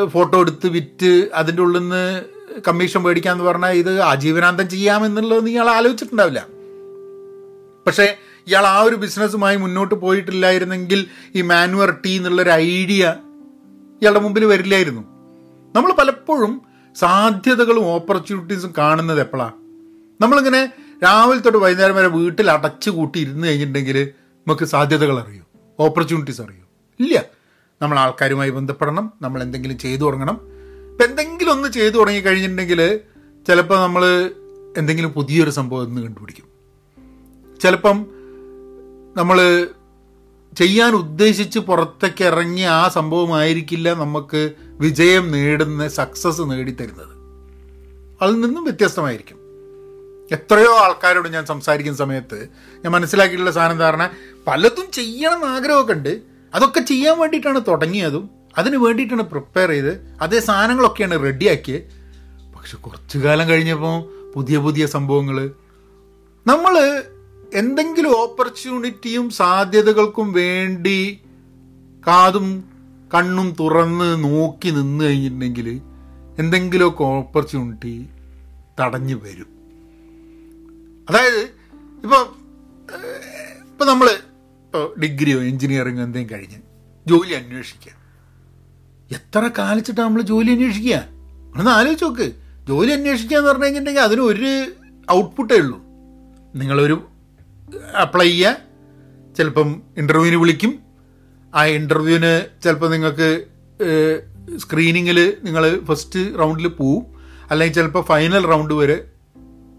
ഫോട്ടോ 0.07 0.41
എടുത്ത് 0.41 0.67
വിറ്റ് 0.67 1.29
അതിന്റെ 1.35 1.63
ഉള്ളിൽ 1.63 1.81
നിന്ന് 1.81 2.25
കമ്മീഷൻ 2.69 3.01
മേടിക്കാമെന്ന് 3.01 3.45
പറഞ്ഞാൽ 3.45 3.71
ഇത് 3.71 4.01
ആജീവനാന്തം 4.01 4.69
ചെയ്യാമെന്നുള്ളത് 4.69 5.49
ഇയാൾ 5.49 5.69
ആലോചിച്ചിട്ടുണ്ടാവില്ല. 5.69 6.47
പക്ഷേ 7.87 8.17
ഇയാൾ 8.47 8.67
ആ 8.67 8.81
ഒരു 8.81 8.97
ബിസിനസ്സുമായി 8.97 9.57
മുന്നോട്ട് 9.57 9.95
പോയിട്ടില്ലായിരുന്നെങ്കിൽ 9.95 11.07
ഈ 11.35 11.43
മാനുവർ 11.43 11.91
ടീ 12.07 12.17
എന്നുള്ളൊരു 12.17 12.51
ഐഡിയ 12.51 13.15
ഇയാളുടെ 14.03 14.21
മുമ്പിൽ 14.21 14.45
വരില്ലായിരുന്നു. 14.45 15.01
നമ്മൾ 15.77 15.93
പലപ്പോഴും 15.93 16.63
സാധ്യതകളും 16.95 17.87
ഓപ്പർച്യൂണിറ്റീസും 17.87 18.75
കാണുന്നത് 18.79 19.21
എപ്പോഴാണ് 19.21 19.53
നമ്മളിങ്ങനെ 20.23 20.73
രാവിലെ 21.05 21.41
തൊട്ട് 21.41 21.59
വൈകുന്നേരം 21.59 21.95
വരെ 21.95 22.07
വീട്ടിൽ 22.07 22.51
അടച്ചു 22.51 22.91
കൂട്ടി 22.91 23.19
ഇരുന്ന് 23.19 23.49
കഴിഞ്ഞിട്ടുണ്ടെങ്കിൽ 23.49 24.11
നമുക്ക് 24.47 24.65
സാധ്യതകൾ 24.65 25.19
അറിയൂ? 25.21 25.43
ഓപ്പർച്യൂണിറ്റീസ് 25.81 26.41
അറിയൂ? 26.41 26.65
ഇല്ല. 27.01 27.40
നമ്മൾ 27.83 27.99
ആൾക്കാരുമായി 27.99 28.51
ബന്ധപ്പെടണം 28.51 29.13
നമ്മൾ 29.23 29.43
എന്തെങ്കിലും 29.43 29.79
ചെയ്തു 29.79 30.01
തുടങ്ങണം. 30.01 30.41
ഇപ്പം 30.91 31.05
എന്തെങ്കിലും 31.05 31.53
ഒന്ന് 31.53 31.69
ചെയ്തു 31.69 31.95
തുടങ്ങി 31.95 32.21
കഴിഞ്ഞിട്ടുണ്ടെങ്കിൽ 32.21 33.01
ചിലപ്പോൾ 33.47 33.81
നമ്മൾ 33.81 34.31
എന്തെങ്കിലും 34.77 35.11
പുതിയൊരു 35.11 35.51
സംഭവം 35.51 35.83
ഒന്ന് 35.83 36.03
കണ്ടുപിടിക്കും. 36.03 36.45
ചിലപ്പം 37.61 38.07
നമ്മൾ 39.17 39.69
ചെയ്യാൻ 40.59 40.93
ഉദ്ദേശിച്ച് 40.93 41.59
പുറത്തേക്ക് 41.59 42.25
ഇറങ്ങിയ 42.25 42.67
ആ 42.67 42.89
സംഭവമായിരിക്കില്ല 42.89 43.95
നമുക്ക് 43.95 44.53
വിജയം 44.67 45.33
നേടുന്ന 45.33 45.89
സക്സസ് 45.89 46.41
നേടിത്തരുന്നത്. 46.41 47.15
അതിൽ 48.23 48.41
നിന്നും 48.41 48.65
വ്യത്യസ്തമായിരിക്കും. 48.65 49.37
എത്രയോ 50.33 50.77
ആൾക്കാരോട് 50.77 51.29
ഞാൻ 51.29 51.47
സംസാരിക്കുന്ന 51.47 51.99
സമയത്ത് 51.99 52.49
ഞാൻ 52.85 52.91
മനസ്സിലാക്കിയിട്ടുള്ള 52.91 53.51
സാധനം 53.51 53.79
ധാരണ 53.79 54.11
പലതും 54.47 54.91
ചെയ്യണം 54.93 55.49
ആഗ്രഹമൊക്കെ 55.49 55.93
ഉണ്ട്. 55.93 56.30
അതൊക്കെ 56.53 56.81
ചെയ്യാൻ 56.83 57.19
വേണ്ടിയിട്ടാണ് 57.19 57.61
തുടങ്ങിയതും 57.67 58.25
അതിന് 58.57 58.77
വേണ്ടിയിട്ടാണ് 58.77 59.25
പ്രിപ്പയർ 59.25 59.69
ചെയ്ത് 59.69 59.93
അതേ 60.21 60.39
സാധനങ്ങളൊക്കെയാണ് 60.41 61.17
റെഡിയാക്കിയത് 61.25 61.85
പക്ഷെ 62.55 62.77
കുറച്ചു 62.77 63.19
കാലം 63.19 63.49
കഴിഞ്ഞപ്പോൾ 63.49 63.97
പുതിയ 64.35 64.59
പുതിയ 64.59 64.87
സംഭവങ്ങൾ 64.87 65.37
നമ്മൾ 66.47 66.75
എന്തെങ്കിലും 67.53 68.13
ഓപ്പർച്യൂണിറ്റിയും 68.17 69.31
സാധ്യതകൾക്കും 69.39 70.33
വേണ്ടി 70.33 70.99
കാതും 72.03 72.49
കണ്ണും 73.11 73.57
തുറന്ന് 73.61 74.25
നോക്കി 74.25 74.71
നിന്ന് 74.71 75.05
കഴിഞ്ഞിട്ടുണ്ടെങ്കിൽ 75.05 75.69
എന്തെങ്കിലുമൊക്കെ 76.39 77.05
ഓപ്പർച്യൂണിറ്റി 77.13 77.95
തടഞ്ഞു 78.81 79.17
വരും. 79.23 79.49
അതായത് 81.09 81.41
ഇപ്പോൾ 82.05 82.23
ഇപ്പം 83.67 83.87
നമ്മൾ 83.87 84.09
ഇപ്പോൾ 84.71 85.01
ഡിഗ്രിയോ 85.01 85.41
എഞ്ചിനീയറിംഗോ 85.41 86.03
എന്തെങ്കിലും 86.03 86.41
കഴിഞ്ഞ് 86.41 86.57
ജോലി 87.09 87.33
അന്വേഷിക്കുക 87.33 87.93
എത്ര 89.17 89.51
കാലിച്ചിട്ടാണ് 89.59 90.07
നമ്മൾ 90.07 90.23
ജോലി 90.23 90.51
അന്വേഷിക്കുക? 90.51 91.05
ഒന്ന് 91.57 91.71
ആലോചിച്ച് 91.71 92.05
നോക്ക്. 92.05 92.33
ജോലി 92.69 92.91
അന്വേഷിക്കുക 92.91 93.37
എന്ന് 93.37 93.49
പറഞ്ഞു 93.49 93.65
കഴിഞ്ഞിട്ടുണ്ടെങ്കിൽ 93.65 94.01
അതിന് 94.01 94.21
ഒരു 94.21 94.67
ഔട്ട്പുട്ടേ 95.13 95.57
ഉള്ളൂ. 95.57 95.79
നിങ്ങളൊരു 96.55 97.09
അപ്ലൈ 98.03 98.27
ചെയ്യുക. 98.27 98.57
ചിലപ്പം 99.39 99.83
ഇന്റർവ്യൂവിന് 99.97 100.37
വിളിക്കും. 100.37 100.79
ആ 101.55 101.65
ഇന്റർവ്യൂവിന് 101.65 102.63
ചിലപ്പോൾ 102.65 102.91
നിങ്ങൾക്ക് 102.91 103.45
സ്ക്രീനിങ്ങിൽ 104.57 105.37
നിങ്ങൾ 105.45 105.81
ഫസ്റ്റ് 105.85 106.39
റൗണ്ടിൽ 106.39 106.69
പോവും. 106.69 107.05
അല്ലെങ്കിൽ 107.51 107.75
ചിലപ്പോൾ 107.75 108.05
ഫൈനൽ 108.05 108.47
റൗണ്ട് 108.47 108.75
വരെ 108.75 109.11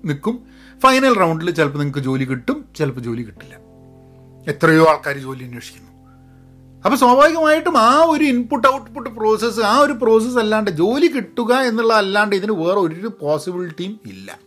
നിൽക്കും. 0.06 0.44
ഫൈനൽ 0.80 1.14
റൗണ്ടിൽ 1.14 1.52
ചിലപ്പോൾ 1.52 1.80
നിങ്ങൾക്ക് 1.80 2.00
ജോലി 2.00 2.26
കിട്ടും. 2.26 2.66
ചിലപ്പോൾ 2.78 3.02
ജോലി 3.02 3.22
കിട്ടില്ല. 3.22 3.71
എത്രയോ 4.48 4.86
ആൾക്കാർ 4.86 5.18
ജോലി 5.18 5.44
അന്വേഷിക്കുന്നു. 5.44 5.92
അപ്പോൾ 6.86 6.96
സ്വാഭാവികമായിട്ടും 6.96 7.78
ആ 7.78 8.06
ഒരു 8.06 8.24
ഇൻപുട്ട് 8.24 8.68
ഔട്ട്പുട്ട് 8.68 9.10
പ്രോസസ്സ് 9.10 9.60
ആ 9.60 9.80
ഒരു 9.80 9.94
പ്രോസസ്സ് 9.94 10.38
അല്ലാണ്ട് 10.38 10.72
ജോലി 10.72 11.08
കിട്ടുക 11.08 11.54
എന്നുള്ള 11.54 11.94
അല്ലാണ്ട് 11.94 12.36
ഇതിന് 12.36 12.52
വേറെ 12.52 12.80
ഒരു 12.80 13.12
പോസിബിലിറ്റിയും 13.22 14.00
ഇല്ല. 14.06 14.40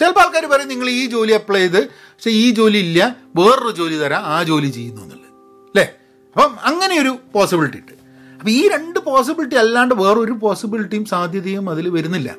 ചിലപ്പോൾ 0.00 0.20
ആൾക്കാർ 0.20 0.46
പറയും 0.46 0.68
നിങ്ങൾ 0.68 0.90
ഈ 0.90 1.06
ജോലി 1.06 1.32
അപ്ലൈ 1.32 1.60
ചെയ്ത് 1.60 1.88
പക്ഷേ 1.88 2.30
ഈ 2.30 2.50
ജോലി 2.50 2.78
ഇല്ല 2.78 3.16
വേറൊരു 3.36 3.76
ജോലി 3.76 3.94
തരാം 3.94 4.22
ആ 4.22 4.42
ജോലി 4.42 4.66
ചെയ്യുന്നു 4.66 5.02
എന്നുള്ളത്. 5.02 5.30
അല്ലേ? 5.66 5.94
അപ്പം 6.32 6.56
അങ്ങനെ 6.62 7.00
ഒരു 7.00 7.16
പോസിബിലിറ്റി 7.34 7.76
ഉണ്ട്. 7.76 7.92
അപ്പം 8.38 8.50
ഈ 8.50 8.68
രണ്ട് 8.68 8.98
പോസിബിലിറ്റി 8.98 9.56
അല്ലാണ്ട് 9.56 9.94
വേറൊരു 9.94 10.32
പോസിബിലിറ്റിയും 10.32 11.04
സാധ്യതയും 11.04 11.70
അതിൽ 11.70 11.88
വരുന്നില്ല. 11.88 12.36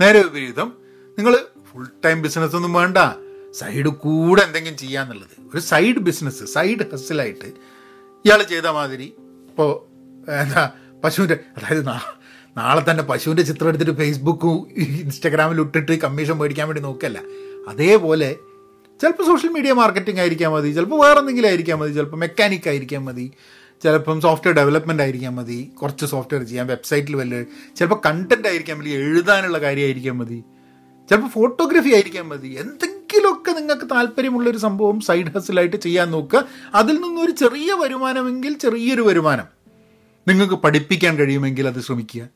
നേരെ 0.00 0.22
വിപരീതം 0.22 0.72
നിങ്ങൾ 1.18 1.38
ഫുൾ 1.72 1.86
ടൈം 2.04 2.22
ബിസിനസ് 2.22 2.56
ഒന്നും 2.56 2.72
വേണ്ട 2.72 2.98
സൈഡ് 3.58 3.90
കൂടെ 4.04 4.42
എന്തെങ്കിലും 4.42 4.76
ചെയ്യാന്നുള്ളത്. 4.76 5.34
ഒരു 5.52 5.60
സൈഡ് 5.70 6.00
ബിസിനസ് 6.08 6.44
സൈഡ് 6.54 6.84
ഹസ്സിലായിട്ട് 6.92 7.48
ഇയാൾ 8.24 8.42
ചെയ്ത 8.42 8.66
മാതിരി 8.78 9.08
ഇപ്പോൾ 9.50 9.70
എന്താ 10.42 10.62
പശുവിന്റെ 11.04 11.36
അതായത് 11.56 11.82
നാളെ 12.56 12.90
തന്നെ 12.90 13.02
പശുവിന്റെ 13.02 13.42
ചിത്രം 13.42 13.68
എടുത്തിട്ട് 13.68 13.92
ഫേസ്ബുക്കും 13.92 14.56
ഇൻസ്റ്റാഗ്രാമിൽ 15.04 15.60
ഇട്ടിട്ട് 15.60 15.92
കമ്മീഷൻ 16.04 16.36
മേടിക്കാൻ 16.38 16.68
വേണ്ടി 16.68 16.82
നോക്കല്ല. 16.82 17.18
അതേപോലെ 17.68 18.36
ചിലപ്പോൾ 19.00 19.26
സോഷ്യൽ 19.26 19.50
മീഡിയ 19.50 19.72
മാർക്കറ്റിംഗ് 19.72 20.20
ആയിരിക്കാൻ 20.20 20.52
മതി 20.52 20.72
ചിലപ്പോൾ 20.72 20.98
വേറെ 21.04 21.18
എന്തെങ്കിലും 21.18 21.48
ആയിരിക്കാൻ 21.48 21.78
മതി 21.78 21.92
ചിലപ്പോൾ 21.92 22.16
മെക്കാനിക് 22.16 22.68
ആയിരിക്കാൻ 22.68 23.04
മതി 23.04 23.26
ചിലപ്പം 23.82 24.20
സോഫ്റ്റ്വെയർ 24.20 24.56
ഡെവലപ്മെന്റ് 24.56 25.02
ആയിരിക്കാൻ 25.02 25.34
മതി 25.34 25.72
കുറച്ച് 25.82 26.06
സോഫ്റ്റ്വെയർ 26.06 26.42
ചെയ്യാം 26.42 26.66
വെബ്സൈറ്റിൽ 26.66 27.16
വല്ല 27.16 27.42
ചിലപ്പോൾ 27.76 28.00
കണ്ടന്റ് 28.06 28.48
ആയിരിക്കാൻ 28.48 28.78
മതി 28.78 28.90
എഴുതാനുള്ള 28.90 29.58
കാര്യമായിരിക്കാൻ 29.58 30.16
മതി 30.18 30.38
ചിലപ്പോൾ 31.10 31.28
ഫോട്ടോഗ്രാഫി 31.28 31.88
ആയിരിക്കാൻ 31.88 32.28
മതി 32.28 32.50
എന്തെങ്കിലുമൊക്കെ 33.04 33.52
നിങ്ങൾക്ക് 33.52 33.86
താല്പര്യമുള്ളൊരു 33.90 34.58
സംഭവം 34.58 35.00
സൈഡ് 35.00 35.26
ഹസിലായിട്ട് 35.26 35.76
ചെയ്യാൻ 35.76 36.10
നോക്കുക 36.10 36.44
അതിൽ 36.74 37.00
നിന്നൊരു 37.00 37.30
ചെറിയ 37.30 37.72
വരുമാനമെങ്കിൽ 37.72 38.52
ചെറിയൊരു 38.58 39.02
വരുമാനം. 39.02 39.44
നിങ്ങൾക്ക് 40.28 40.54
പഠിപ്പിക്കാൻ 40.54 41.16
കഴിയുമെങ്കിൽ 41.16 41.66
അത് 41.66 41.80
ശ്രമിക്കുക. 41.80 42.28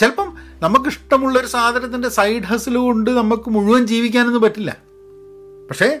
ചിലപ്പം 0.00 0.36
നമുക്കിഷ്ടമുള്ളൊരു 0.60 1.46
സാധനത്തിന്റെ 1.46 2.08
സൈഡ് 2.08 2.42
ഹസിൽ 2.42 2.76
കൊണ്ട് 2.76 3.10
നമുക്ക് 3.10 3.50
മുഴുവൻ 3.50 3.86
ജീവിക്കാനൊന്നും 3.86 4.42
പറ്റില്ല. 4.42 4.76
പക്ഷേ 5.70 6.00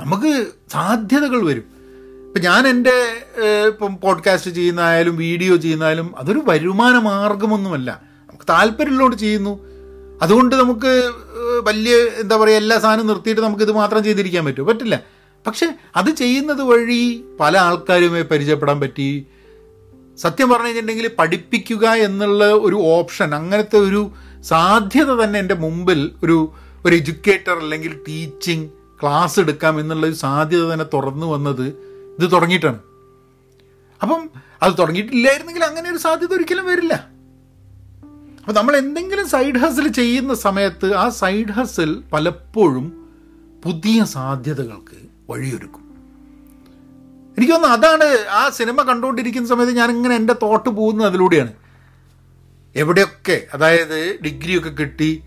നമുക്ക് 0.00 0.46
സാധ്യതകൾ 0.72 1.46
വരും. 1.46 1.64
ഇപ്പം 2.26 2.40
ഞാൻ 2.40 2.68
എന്റെ 2.68 3.26
ഇപ്പം 3.66 3.98
പോഡ്കാസ്റ്റ് 4.00 4.50
ചെയ്യുന്നതായാലും 4.50 5.16
വീഡിയോ 5.16 5.56
ചെയ്യുന്നതായാലും 5.56 6.18
അതൊരു 6.18 6.42
വരുമാന 6.44 6.98
മാർഗമൊന്നുമല്ല. 6.98 8.02
നമുക്ക് 8.28 8.44
താല്പര്യമുള്ളതുകൊണ്ട് 8.48 9.16
ചെയ്യുന്നു. 9.16 9.74
അതുകൊണ്ട് 10.22 10.54
നമുക്ക് 10.54 11.12
വലിയ 11.60 11.96
എന്താ 11.96 12.36
പറയുക 12.36 12.56
എല്ലാ 12.56 12.78
സാധനവും 12.78 13.06
നിർത്തിയിട്ട് 13.06 13.42
നമുക്കിത് 13.42 13.72
മാത്രം 13.72 14.04
ചെയ്തിരിക്കാൻ 14.04 14.44
പറ്റുമോ? 14.44 14.72
പറ്റില്ല. 14.72 15.00
പക്ഷെ 15.46 15.74
അത് 15.96 16.10
ചെയ്യുന്നത് 16.10 16.62
വഴി 16.62 17.24
പല 17.40 17.58
ആൾക്കാരുമായി 17.58 18.22
പരിചയപ്പെടാൻ 18.22 18.80
പറ്റി. 18.80 19.26
സത്യം 20.18 20.48
പറഞ്ഞു 20.48 20.66
കഴിഞ്ഞിട്ടുണ്ടെങ്കിൽ 20.66 21.10
പഠിപ്പിക്കുക 21.18 21.88
എന്നുള്ള 21.88 22.44
ഒരു 22.44 22.74
ഓപ്ഷൻ 22.74 23.34
അങ്ങനത്തെ 23.34 23.78
ഒരു 23.78 24.10
സാധ്യത 24.42 25.14
തന്നെ 25.14 25.38
എന്റെ 25.38 25.54
മുമ്പിൽ 25.54 26.10
ഒരു 26.24 26.52
ഒരു 26.86 26.96
എഡ്യൂക്കേറ്റർ 26.96 27.58
അല്ലെങ്കിൽ 27.58 27.98
ടീച്ചിങ് 28.08 28.68
ക്ലാസ് 29.02 29.40
എടുക്കാം 29.40 29.80
എന്നുള്ള 29.80 30.06
ഒരു 30.06 30.14
സാധ്യത 30.14 30.64
തന്നെ 30.64 30.84
തുറന്നു 30.94 31.26
വന്നത് 31.26 31.66
ഇത് 32.20 32.32
തുടങ്ങിയിട്ടാണ്. 32.32 32.78
അപ്പം 34.02 34.30
അത് 34.62 34.74
തുടങ്ങിയിട്ടില്ലായിരുന്നെങ്കിൽ 34.78 35.64
അങ്ങനെ 35.64 35.90
ഒരു 35.90 35.98
സാധ്യത 35.98 36.32
ഒരിക്കലും 36.32 36.66
വരില്ല. 36.66 37.13
അപ്പം 38.44 38.54
നമ്മൾ 38.54 38.76
എന്തെങ്കിലും 38.76 39.28
സൈഡ് 39.28 39.54
ഹസിൽ 39.54 39.88
ചെയ്യുന്ന 39.88 40.34
സമയത്ത് 40.34 40.94
ആ 40.94 41.08
സൈഡ് 41.08 41.52
ഹസിൽ 41.52 42.04
പലപ്പോഴും 42.12 43.08
പുതിയ 43.64 44.04
സാധ്യതകൾക്ക് 44.04 44.98
വഴിയൊരുക്കും. 45.30 45.84
എനിക്ക് 47.38 47.52
തോന്നുന്നു 47.52 47.76
അതാണ് 47.76 48.26
ആ 48.26 48.48
സിനിമ 48.48 48.82
കണ്ടുകൊണ്ടിരിക്കുന്ന 48.82 49.48
സമയത്ത് 49.48 49.72
ഞാനിങ്ങനെ 49.72 50.14
എന്റെ 50.14 50.34
തോട്ട് 50.42 50.68
പോകുന്നത് 50.68 51.06
അതിലൂടെയാണ്. 51.06 51.52
എവിടെയൊക്കെ 52.76 53.46
അതായത് 53.54 54.18
ഡിഗ്രിയൊക്കെ 54.24 54.70
കിട്ടി 54.70 55.22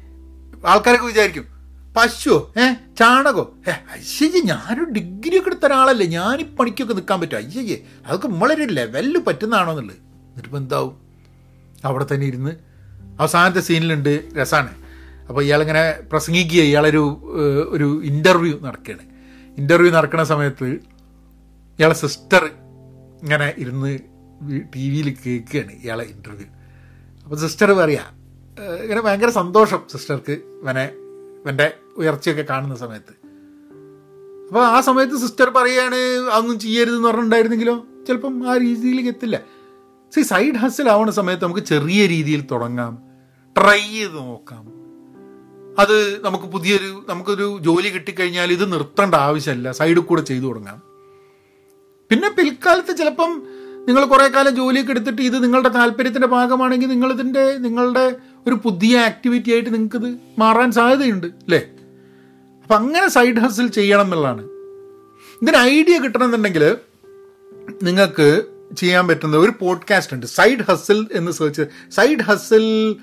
ആൾക്കാരൊക്കെ 0.67 1.05
വിചാരിക്കും 1.05 1.45
പശുവോ 1.97 2.53
ഏ 2.59 2.73
ചാണകോ? 2.73 3.53
ഏ 3.67 3.71
അയ്യേ 3.71 4.41
ഞാനൊരു 4.41 4.83
ഡിഗ്രി 4.83 5.37
ഒക്കെ 5.37 5.49
എടുത്ത 5.49 5.65
ഒരാളല്ലേ 5.65 6.07
ഞാനീ 6.07 6.43
പണിക്കൊക്കെ 6.43 6.93
നിൽക്കാൻ 6.93 7.21
പറ്റും. 7.21 7.37
അയ്യേ 7.37 7.83
അതൊക്കെ 8.07 8.27
നമ്മളൊരു 8.27 8.63
ലെവലിൽ 8.63 9.19
പറ്റുന്നതാണോ 9.19 9.71
എന്നുള്ളത്. 9.71 9.97
എന്നിട്ടിപ്പോൾ 9.97 10.57
എന്താവും? 10.57 10.97
അവിടെ 11.85 12.05
തന്നെ 12.13 12.27
ഇരുന്ന് 12.27 12.66
അവസാനത്തെ 13.19 13.59
സീനിലുണ്ട് 13.59 14.29
രസമാണ് 14.37 14.75
അപ്പോൾ 15.27 15.43
ഇയാളിങ്ങനെ 15.43 15.99
പ്രസംഗിക്കുക 16.11 16.61
ഇയാളൊരു 16.61 17.21
ഒരു 17.69 18.01
ഇന്റർവ്യൂ 18.03 18.59
നടക്കുകയാണ് 18.59 19.03
ഇന്റർവ്യൂ 19.57 19.91
നടക്കുന്ന 19.91 20.23
സമയത്ത് 20.23 20.65
ഇയാളെ 21.79 21.93
സിസ്റ്റർ 21.93 22.45
ഇങ്ങനെ 23.23 23.53
ഇരുന്ന് 23.57 23.99
ടി 24.75 24.89
വിയിൽ 24.89 25.17
കേൾക്കുകയാണ് 25.25 25.71
ഇയാളെ 25.71 26.03
ഇന്റർവ്യൂ 26.03 26.47
അപ്പോൾ 27.23 27.35
സിസ്റ്റർ 27.35 27.71
പറയാ 27.71 28.03
ഇങ്ങനെ 28.83 29.01
ഭയങ്കര 29.01 29.29
സന്തോഷം 29.29 29.81
സിസ്റ്റർക്ക് 29.91 30.31
ഇവനെ 30.31 30.83
ഇവന്റെ 31.43 31.73
ഉയർച്ചയൊക്കെ 31.97 32.41
കാണുന്ന 32.41 32.75
സമയത്ത്. 32.75 33.27
അപ്പോൾ 34.47 34.65
ആ 34.65 34.81
സമയത്ത് 34.81 35.17
സിസ്റ്റർ 35.17 35.49
പറയാണ് 35.49 35.95
അതൊന്നും 36.29 36.59
ചെയ്യരുതെന്ന് 36.59 37.07
പറഞ്ഞിട്ടുണ്ടായിരുന്നെങ്കിലോ? 37.07 37.85
ചിലപ്പം 38.07 38.51
ആ 38.51 38.57
രീതിയിലേക്ക് 38.57 39.09
എത്തില്ല. 39.09 39.41
സി 40.15 40.21
സൈഡ് 40.21 40.55
ഹസിൽ 40.55 40.89
ആവുന്ന 40.89 41.11
സമയത്ത് 41.11 41.43
നമുക്ക് 41.43 41.61
ചെറിയ 41.61 42.07
രീതിയിൽ 42.07 42.41
തുടങ്ങാം. 42.41 43.06
ട്രൈ 43.57 43.79
ചെയ്ത് 43.79 44.15
നോക്കാം. 44.15 44.77
അത് 45.79 46.25
നമുക്ക് 46.25 46.45
പുതിയൊരു 46.45 47.05
നമുക്കൊരു 47.09 47.57
ജോലി 47.61 47.89
കിട്ടിക്കഴിഞ്ഞാൽ 47.89 48.51
ഇത് 48.51 48.73
നിർത്തേണ്ട 48.73 49.15
ആവശ്യമല്ല. 49.15 49.71
സൈഡിൽ 49.71 49.99
കൂടെ 49.99 50.21
ചെയ്തു 50.21 50.45
തുടങ്ങാം. 50.45 50.81
പിന്നെ 52.09 52.29
പിൽക്കാലത്ത് 52.29 52.97
ചിലപ്പം 52.97 53.43
നിങ്ങൾ 53.87 54.05
കുറേ 54.05 54.27
കാലം 54.27 54.55
ജോലിയൊക്കെ 54.55 54.91
എടുത്തിട്ട് 54.91 55.21
ഇത് 55.21 55.43
നിങ്ങളുടെ 55.43 55.69
താല്പര്യത്തിന്റെ 55.69 56.27
ഭാഗമാണെങ്കിൽ 56.27 56.87
നിങ്ങൾ 56.87 57.13
ഇതിന്റെ 57.13 57.57
നിങ്ങളുടെ 57.57 58.15
ഒരു 58.47 58.55
പുതിയ 58.55 58.97
ആക്ടിവിറ്റി 58.97 59.51
ആയിട്ട് 59.51 59.73
നിങ്ങൾക്കിത് 59.73 60.17
മാറാൻ 60.39 60.71
സാധ്യതയുണ്ട് 60.71 61.27
അല്ലേ? 61.27 61.69
അപ്പം 62.63 62.75
അങ്ങനെ 62.75 63.07
സൈഡ് 63.07 63.35
ഹസിൽ 63.35 63.67
ചെയ്യണം 63.67 64.01
എന്നുള്ളതാണ്. 64.01 64.41
ഇതിന് 65.41 65.57
ഐഡിയ 65.57 65.97
കിട്ടണമെന്നുണ്ടെങ്കിൽ 65.97 66.77
നിങ്ങൾക്ക് 67.83 68.43
ചെയ്യാൻ 68.77 69.07
പറ്റുന്ന 69.07 69.37
ഒരു 69.37 69.51
പോഡ്കാസ്റ്റ് 69.59 70.13
ഉണ്ട്. 70.13 70.25
സൈഡ് 70.25 70.71
ഹസിൽ 70.71 71.07
എന്ന് 71.11 71.31
search 71.31 71.61
side 71.91 72.19
hustle 72.19 72.95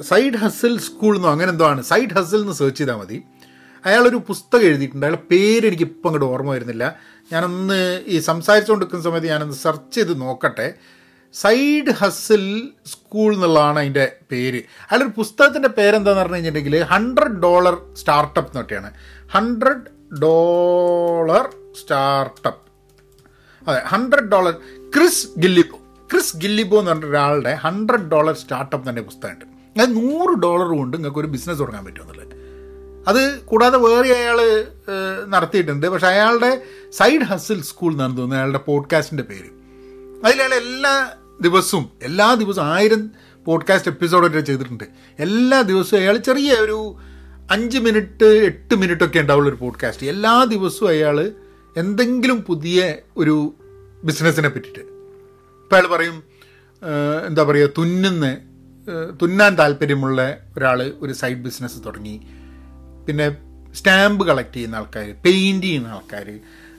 side 0.00 0.34
hustle 0.34 0.80
school 0.80 1.16
എന്നോ 1.16 1.30
അങ്ങനെ 1.30 1.50
എന്തോ 1.50 1.66
ആണ്. 1.66 1.82
സൈഡ് 1.82 2.14
ഹസിൽ 2.14 2.36
എന്ന് 2.36 2.52
സെർച്ച് 2.52 2.78
ചെയ്താൽ 2.78 2.96
മതി. 2.96 3.22
അയാളൊരു 3.84 4.16
പുസ്തകം 4.16 4.62
എഴുതിയിട്ടുണ്ട്. 4.62 5.06
അയാളുടെ 5.06 5.28
പേര് 5.30 5.66
എനിക്ക് 5.66 5.82
ഇപ്പം 5.82 6.08
അങ്ങോട്ട് 6.08 6.26
ഓർമ്മ 6.26 6.50
വരുന്നില്ല. 6.50 6.96
ഞാനൊന്ന് 7.32 8.04
ഈ 8.06 8.18
സംസാരിച്ചുകൊണ്ടിരിക്കുന്ന 8.18 9.04
സമയത്ത് 9.04 9.26
ഞാനൊന്ന് 9.26 9.54
സെർച്ച് 9.54 9.94
ചെയ്ത് 9.94 10.20
നോക്കട്ടെ. 10.20 10.74
സൈഡ് 11.32 11.90
ഹസിൽ 11.90 12.68
സ്കൂൾ 12.86 13.34
എന്നുള്ളതാണ് 13.34 13.78
അതിന്റെ 13.78 14.16
പേര്. 14.30 14.56
അയാളൊരു 14.56 15.10
പുസ്തകത്തിന്റെ 15.16 15.68
പേരെന്താന്ന് 15.68 16.20
പറഞ്ഞു 16.20 16.34
കഴിഞ്ഞിട്ടുണ്ടെങ്കിൽ 16.34 16.82
ഹൺഡ്രഡ് 16.82 17.40
ഡോളർ 17.40 17.94
സ്റ്റാർട്ടപ്പ് 17.94 18.50
എന്നൊക്കെയാണ് 18.50 18.90
ഹൺഡ്രഡ് 19.30 20.16
ഡോളർ 20.22 21.48
സ്റ്റാർട്ടപ്പ് 21.82 22.68
അതെ 23.70 23.82
hundred 23.86 24.28
dollar 24.28 24.52
Chris 24.96 25.28
Guillebeau 25.38 25.78
Chris 26.12 26.36
Guillebeau 26.36 26.78
എന്ന് 26.78 26.90
പറഞ്ഞ 26.90 27.04
ഒരാളുടെ 27.04 27.54
ഹൺഡ്രഡ് 27.54 28.10
ഡോളർ 28.10 28.34
സ്റ്റാർട്ടപ്പ് 28.34 28.90
തന്നെ 28.90 29.02
പുസ്തകമുണ്ട്. 29.02 29.44
അത് 29.80 29.96
നൂറ് 29.96 30.38
ഡോളർ 30.38 30.78
കൊണ്ട് 30.78 30.96
നിങ്ങൾക്ക് 30.96 31.18
ഒരു 31.18 31.26
ബിസിനസ് 31.26 31.58
തുടങ്ങാൻ 31.58 31.84
പറ്റുമെന്നുള്ളത് 31.84 32.28
അത് 33.08 33.40
കൂടാതെ 33.40 33.78
വേറെ 33.78 34.10
അയാൾ 34.10 34.64
നടത്തിയിട്ടുണ്ട്. 35.28 35.86
പക്ഷെ 35.86 36.06
അയാളുടെ 36.06 36.62
സൈഡ് 36.92 37.22
ഹസിൽ 37.22 37.62
സ്കൂൾ 37.62 37.92
എന്നാണ് 37.92 38.10
തോന്നുന്നത് 38.10 38.38
അയാളുടെ 38.38 38.58
പോഡ്കാസ്റ്റിന്റെ 38.58 39.22
പേര്. 39.22 39.50
അതിലയാൾ 40.26 40.54
എല്ലാ 40.54 41.10
ദിവസവും 41.40 41.90
എല്ലാ 42.02 42.34
ദിവസവും 42.34 42.66
ആയിരം 42.66 43.10
പോഡ്കാസ്റ്റ് 43.44 43.90
എപ്പിസോഡൊക്കെ 43.90 44.40
ചെയ്തിട്ടുണ്ട്. 44.40 44.84
എല്ലാ 45.18 45.62
ദിവസവും 45.62 46.00
അയാൾ 46.00 46.16
ചെറിയ 46.16 46.52
ഒരു 46.52 46.96
അഞ്ച് 47.50 47.78
മിനിറ്റ് 47.78 48.24
എട്ട് 48.24 48.74
മിനിറ്റ് 48.74 49.04
ഒക്കെ 49.04 49.18
ഉണ്ടാവുള്ള 49.18 49.48
ഒരു 49.48 49.56
പോഡ്കാസ്റ്റ് 49.56 50.06
എല്ലാ 50.06 50.44
ദിവസവും 50.44 50.88
അയാൾ 50.88 51.32
എന്തെങ്കിലും 51.76 52.42
പുതിയ 52.42 52.94
ഒരു 53.16 53.54
ബിസിനസ്സിനെ 54.04 54.48
പറ്റിയിട്ട് 54.48 54.97
ഇപ്പം 55.68 55.78
അയാൾ 55.78 55.86
പറയും 55.86 56.16
എന്താ 57.26 57.42
പറയുക 57.42 57.70
തുന്നുന്ന 57.78 58.26
തുന്നാൻ 59.22 59.52
താല്പര്യമുള്ള 59.58 60.20
ഒരാൾ 60.56 60.78
ഒരു 61.00 61.12
സൈഡ് 61.12 61.42
ബിസിനസ് 61.46 61.78
തുടങ്ങി. 61.86 62.14
പിന്നെ 63.06 63.26
സ്റ്റാമ്പ് 63.74 64.22
കളക്ട് 64.26 64.54
ചെയ്യുന്ന 64.54 64.76
ആൾക്കാർ 64.76 65.08
പെയിന്റ് 65.26 65.66
ചെയ്യുന്ന 65.66 65.88
ആൾക്കാർ 65.88 66.28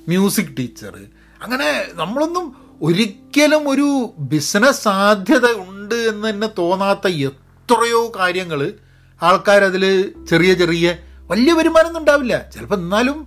മ്യൂസിക് 0.08 0.52
ടീച്ചർ 0.60 0.96
അങ്ങനെ 1.42 1.70
നമ്മളൊന്നും 1.94 2.46
ഒരിക്കലും 2.82 3.70
ഒരു 3.70 3.88
ബിസിനസ് 4.34 4.84
സാധ്യത 4.84 5.48
ഉണ്ട് 5.68 5.98
എന്ന് 6.12 6.30
തന്നെ 6.30 6.50
തോന്നാത്ത 6.58 7.08
എത്രയോ 7.30 8.12
കാര്യങ്ങൾ 8.20 8.74
ആൾക്കാരതിൽ 9.22 9.86
ചെറിയ 10.30 10.54
ചെറിയ 10.54 10.98
വലിയ 11.32 11.54
വരുമാനമൊന്നും 11.54 12.02
ഉണ്ടാവില്ല. 12.02 12.36
ചിലപ്പോൾ 12.54 12.80
എന്നാലും 12.86 13.20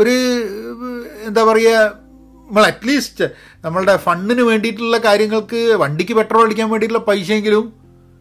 ഒരു 0.00 0.16
എന്താ 1.26 1.44
പറയുക 1.44 2.03
നമ്മൾ 2.46 2.62
അറ്റ്ലീസ്റ്റ് 2.66 3.26
നമ്മളുടെ 3.64 3.96
ഫണ്ടിന് 3.98 4.42
വേണ്ടിയിട്ടുള്ള 4.42 4.98
കാര്യങ്ങൾക്ക് 4.98 5.76
വണ്ടിക്ക് 5.76 6.14
പെട്രോൾ 6.14 6.44
അടിക്കാൻ 6.44 6.70
വേണ്ടിയിട്ടുള്ള 6.70 7.04
പൈസയെങ്കിലും 7.04 7.64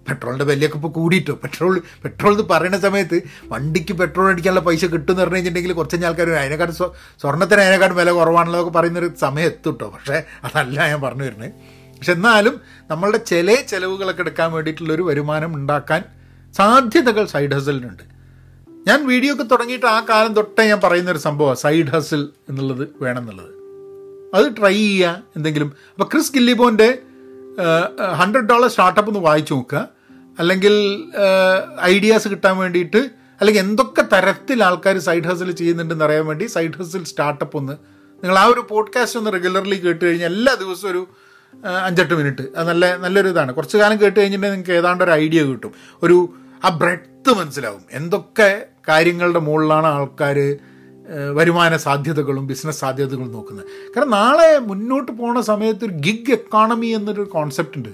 പെട്രോളിന്റെ 0.07 0.45
വിലയൊക്കെ 0.45 0.77
ഇപ്പോൾ 0.77 0.91
കൂടിയിട്ടോ? 0.91 1.33
പെട്രോൾ 1.36 1.73
പെട്രോൾ 2.03 2.31
എന്ന് 2.31 2.43
പറയുന്ന 2.43 2.79
സമയത്ത് 2.79 3.17
വണ്ടിക്ക് 3.47 3.93
പെട്രോൾ 3.93 4.29
അടിക്കാനുള്ള 4.29 4.62
പൈസ 4.62 4.86
കിട്ടുമെന്ന് 4.86 5.21
പറഞ്ഞു 5.21 5.36
കഴിഞ്ഞിട്ടുണ്ടെങ്കിൽ 5.36 5.73
കുറച്ച് 5.73 6.05
ആൾക്കാർ 6.05 6.29
അതിനെക്കാട്ട് 6.36 6.73
സ്വ- 6.73 6.91
സ്വർണത്തിന് 7.21 7.62
അതിനെക്കാട്ട് 7.62 7.95
വില 7.95 8.12
കുറവാണല്ലോ 8.12 8.69
പറയുന്നൊരു 8.69 9.13
സമയം 9.15 9.45
എത്തും 9.45 9.71
കേട്ടോ 9.73 9.89
പക്ഷേ 9.89 10.17
അതല്ല 10.43 10.88
ഞാൻ 10.88 11.01
പറഞ്ഞു 11.01 11.23
വരുന്നത് 11.23 11.51
പക്ഷെ 11.93 12.12
എന്നാലും 12.12 12.55
നമ്മളുടെ 12.89 13.17
ചില 13.23 13.55
ചിലവുകളൊക്കെ 13.67 14.21
എടുക്കാൻ 14.21 14.51
വേണ്ടിയിട്ടുള്ളൊരു 14.53 15.01
വരുമാനം 15.01 15.55
ഉണ്ടാക്കാൻ 15.55 16.01
സാധ്യതകൾ 16.53 17.25
സൈഡ് 17.25 17.55
ഹസലിനുണ്ട് 17.55 18.03
ഞാൻ 18.88 19.07
വീഡിയോ 19.07 19.33
ഒക്കെ 19.33 19.43
തുടങ്ങിയിട്ട് 19.43 19.86
ആ 19.86 19.99
കാലം 20.09 20.33
തൊട്ടേ 20.33 20.67
ഞാൻ 20.67 20.81
പറയുന്നൊരു 20.81 21.17
സംഭവമാണ് 21.17 21.57
സൈഡ് 21.57 21.88
ഹസിൽ 21.88 22.29
എന്നുള്ളത് 22.49 22.88
വേണമെന്നുള്ളത്. 23.01 23.52
അത് 24.34 24.46
ട്രൈ 24.60 24.74
ചെയ്യുക 24.74 25.24
എന്തെങ്കിലും. 25.36 25.69
അപ്പോൾ 25.93 26.08
ക്രിസ് 26.12 26.34
ഗില്ലിബോന്റെ 26.34 26.89
ഹൺഡ്രഡ് 28.22 28.50
ഡോളർ 28.50 28.69
സ്റ്റാർട്ടപ്പ് 28.69 29.10
ഒന്ന് 29.12 29.24
വായിച്ചു 29.28 29.54
നോക്കുക 29.54 29.82
അല്ലെങ്കിൽ 30.39 30.76
ഐഡിയാസ് 31.82 32.28
കിട്ടാൻ 32.28 32.56
വേണ്ടിയിട്ട് 32.58 33.02
അല്ലെങ്കിൽ 33.39 33.62
എന്തൊക്കെ 33.62 34.04
തരത്തിൽ 34.13 34.63
ആൾക്കാർ 34.63 34.98
സൈഡ് 34.98 35.24
ഹസിൽ 35.24 35.52
ചെയ്യുന്നുണ്ടെന്ന് 35.52 36.06
അറിയാൻ 36.06 36.26
വേണ്ടി 36.26 36.46
സൈഡ് 36.46 36.78
ഹസിൽ 36.80 37.04
സ്റ്റാർട്ടപ്പ് 37.04 37.58
ഒന്ന്. 37.58 37.76
നിങ്ങൾ 38.24 38.38
ആ 38.39 38.46
ഒരു 38.46 38.62
പോഡ്കാസ്റ്റ് 38.69 39.19
ഒന്ന് 39.19 39.32
റെഗുലർലി 39.32 39.76
കേട്ട് 39.76 40.04
കഴിഞ്ഞാൽ 40.06 40.30
എല്ലാ 40.34 40.54
ദിവസവും 40.54 40.91
ഒരു 40.91 41.02
അഞ്ചെട്ട് 41.86 42.13
മിനിറ്റ് 42.13 42.43
അത് 42.58 42.67
നല്ല 42.67 42.86
നല്ലൊരു 42.96 43.28
ഇതാണ്. 43.28 43.52
കുറച്ച് 43.54 43.78
കാലം 43.78 43.98
കേട്ട് 44.02 44.17
കഴിഞ്ഞിട്ടുണ്ടെങ്കിൽ 44.19 44.63
നിങ്ങൾക്ക് 44.63 44.80
ഏതാണ്ട് 44.82 45.04
ഒരു 45.04 45.12
ഐഡിയ 45.12 45.41
കിട്ടും. 45.43 45.74
ഒരു 46.04 46.17
ആ 46.65 46.69
ബ്രെഡ്ത്ത് 46.82 47.32
മനസ്സിലാവും. 47.39 47.84
എന്തൊക്കെ 47.91 48.50
കാര്യങ്ങളുടെ 48.89 49.39
മുകളിലാണ് 49.39 49.88
ആൾക്കാർ 49.88 50.38
വരുമാന 51.33 51.77
സാധ്യതകളും 51.77 52.47
ബിസിനസ് 52.47 52.79
സാധ്യതകളും 52.79 53.31
നോക്കുന്നത്. 53.31 53.65
കാരണം 53.65 54.11
നാളെ 54.11 54.59
മുന്നോട്ട് 54.59 55.11
പോണ 55.11 55.39
സമയത്ത് 55.39 55.85
ഒരു 55.85 55.93
ഗിഗ് 55.93 56.31
എക്കോണമി 56.31 56.87
എന്നൊരു 56.87 57.21
കോൺസെപ്റ്റ് 57.21 57.77
ഉണ്ട്. 57.77 57.89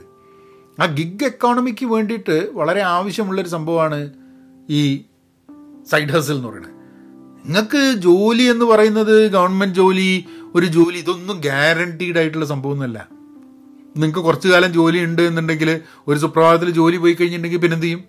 ആ 0.82 0.86
ഗിഗ് 0.86 1.26
എക്കോണമിക്ക് 1.26 1.86
വേണ്ടിയിട്ട് 1.86 2.50
വളരെ 2.54 2.82
ആവശ്യമുള്ളൊരു 2.82 3.50
സംഭവമാണ് 3.50 4.10
ഈ 4.70 4.98
സൈഡ് 5.92 6.10
ഹസിൽ 6.10 6.34
എന്ന് 6.34 6.48
പറയുന്നത്. 6.48 6.74
നിങ്ങൾക്ക് 7.46 8.00
ജോലി 8.00 8.44
എന്ന് 8.44 8.66
പറയുന്നത് 8.66 9.32
ഗവൺമെന്റ് 9.32 9.76
ജോലി 9.76 10.26
ഒരു 10.56 10.66
ജോലി 10.66 10.98
ഇതൊന്നും 10.98 11.38
ഗ്യാരണ്ടീഡ് 11.38 12.18
ആയിട്ടുള്ള 12.18 12.46
സംഭവമൊന്നുമല്ല. 12.46 13.08
നിങ്ങൾക്ക് 13.96 14.20
കുറച്ച് 14.20 14.48
കാലം 14.48 14.74
ജോലി 14.74 15.00
ഉണ്ട് 15.00 15.22
എന്നുണ്ടെങ്കിൽ 15.22 15.82
ഒരു 16.08 16.20
സുപ്രഭാതത്തിൽ 16.20 16.70
ജോലി 16.70 16.98
പോയി 16.98 17.14
കഴിഞ്ഞിട്ടുണ്ടെങ്കിൽ 17.14 17.58
പിന്നെ 17.58 17.76
എന്ത് 17.76 17.86
ചെയ്യും? 17.86 18.04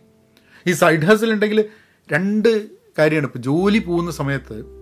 ഈ 0.66 0.72
സൈഡ് 0.72 1.00
ഹസിൽ 1.00 1.32
ഉണ്ടെങ്കിൽ 1.32 1.64
രണ്ട് 2.12 2.68
കാര്യമാണ്. 2.98 3.26
ഇപ്പോൾ 3.26 3.38
ജോലി 3.38 3.78
പോകുന്ന 3.78 4.10
സമയത്ത് 4.10 4.79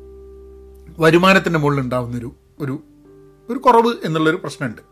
വരുമാനത്തിന്റെ 0.98 1.58
മുകളിൽ 1.58 1.80
ഉണ്ടാകുന്നൊരു 1.80 2.32
ഒരു 2.60 2.82
ഒരു 3.50 3.58
കുറവ് 3.58 3.94
എന്നുള്ളൊരു 4.04 4.36
പ്രശ്നമുണ്ട്. 4.36 4.82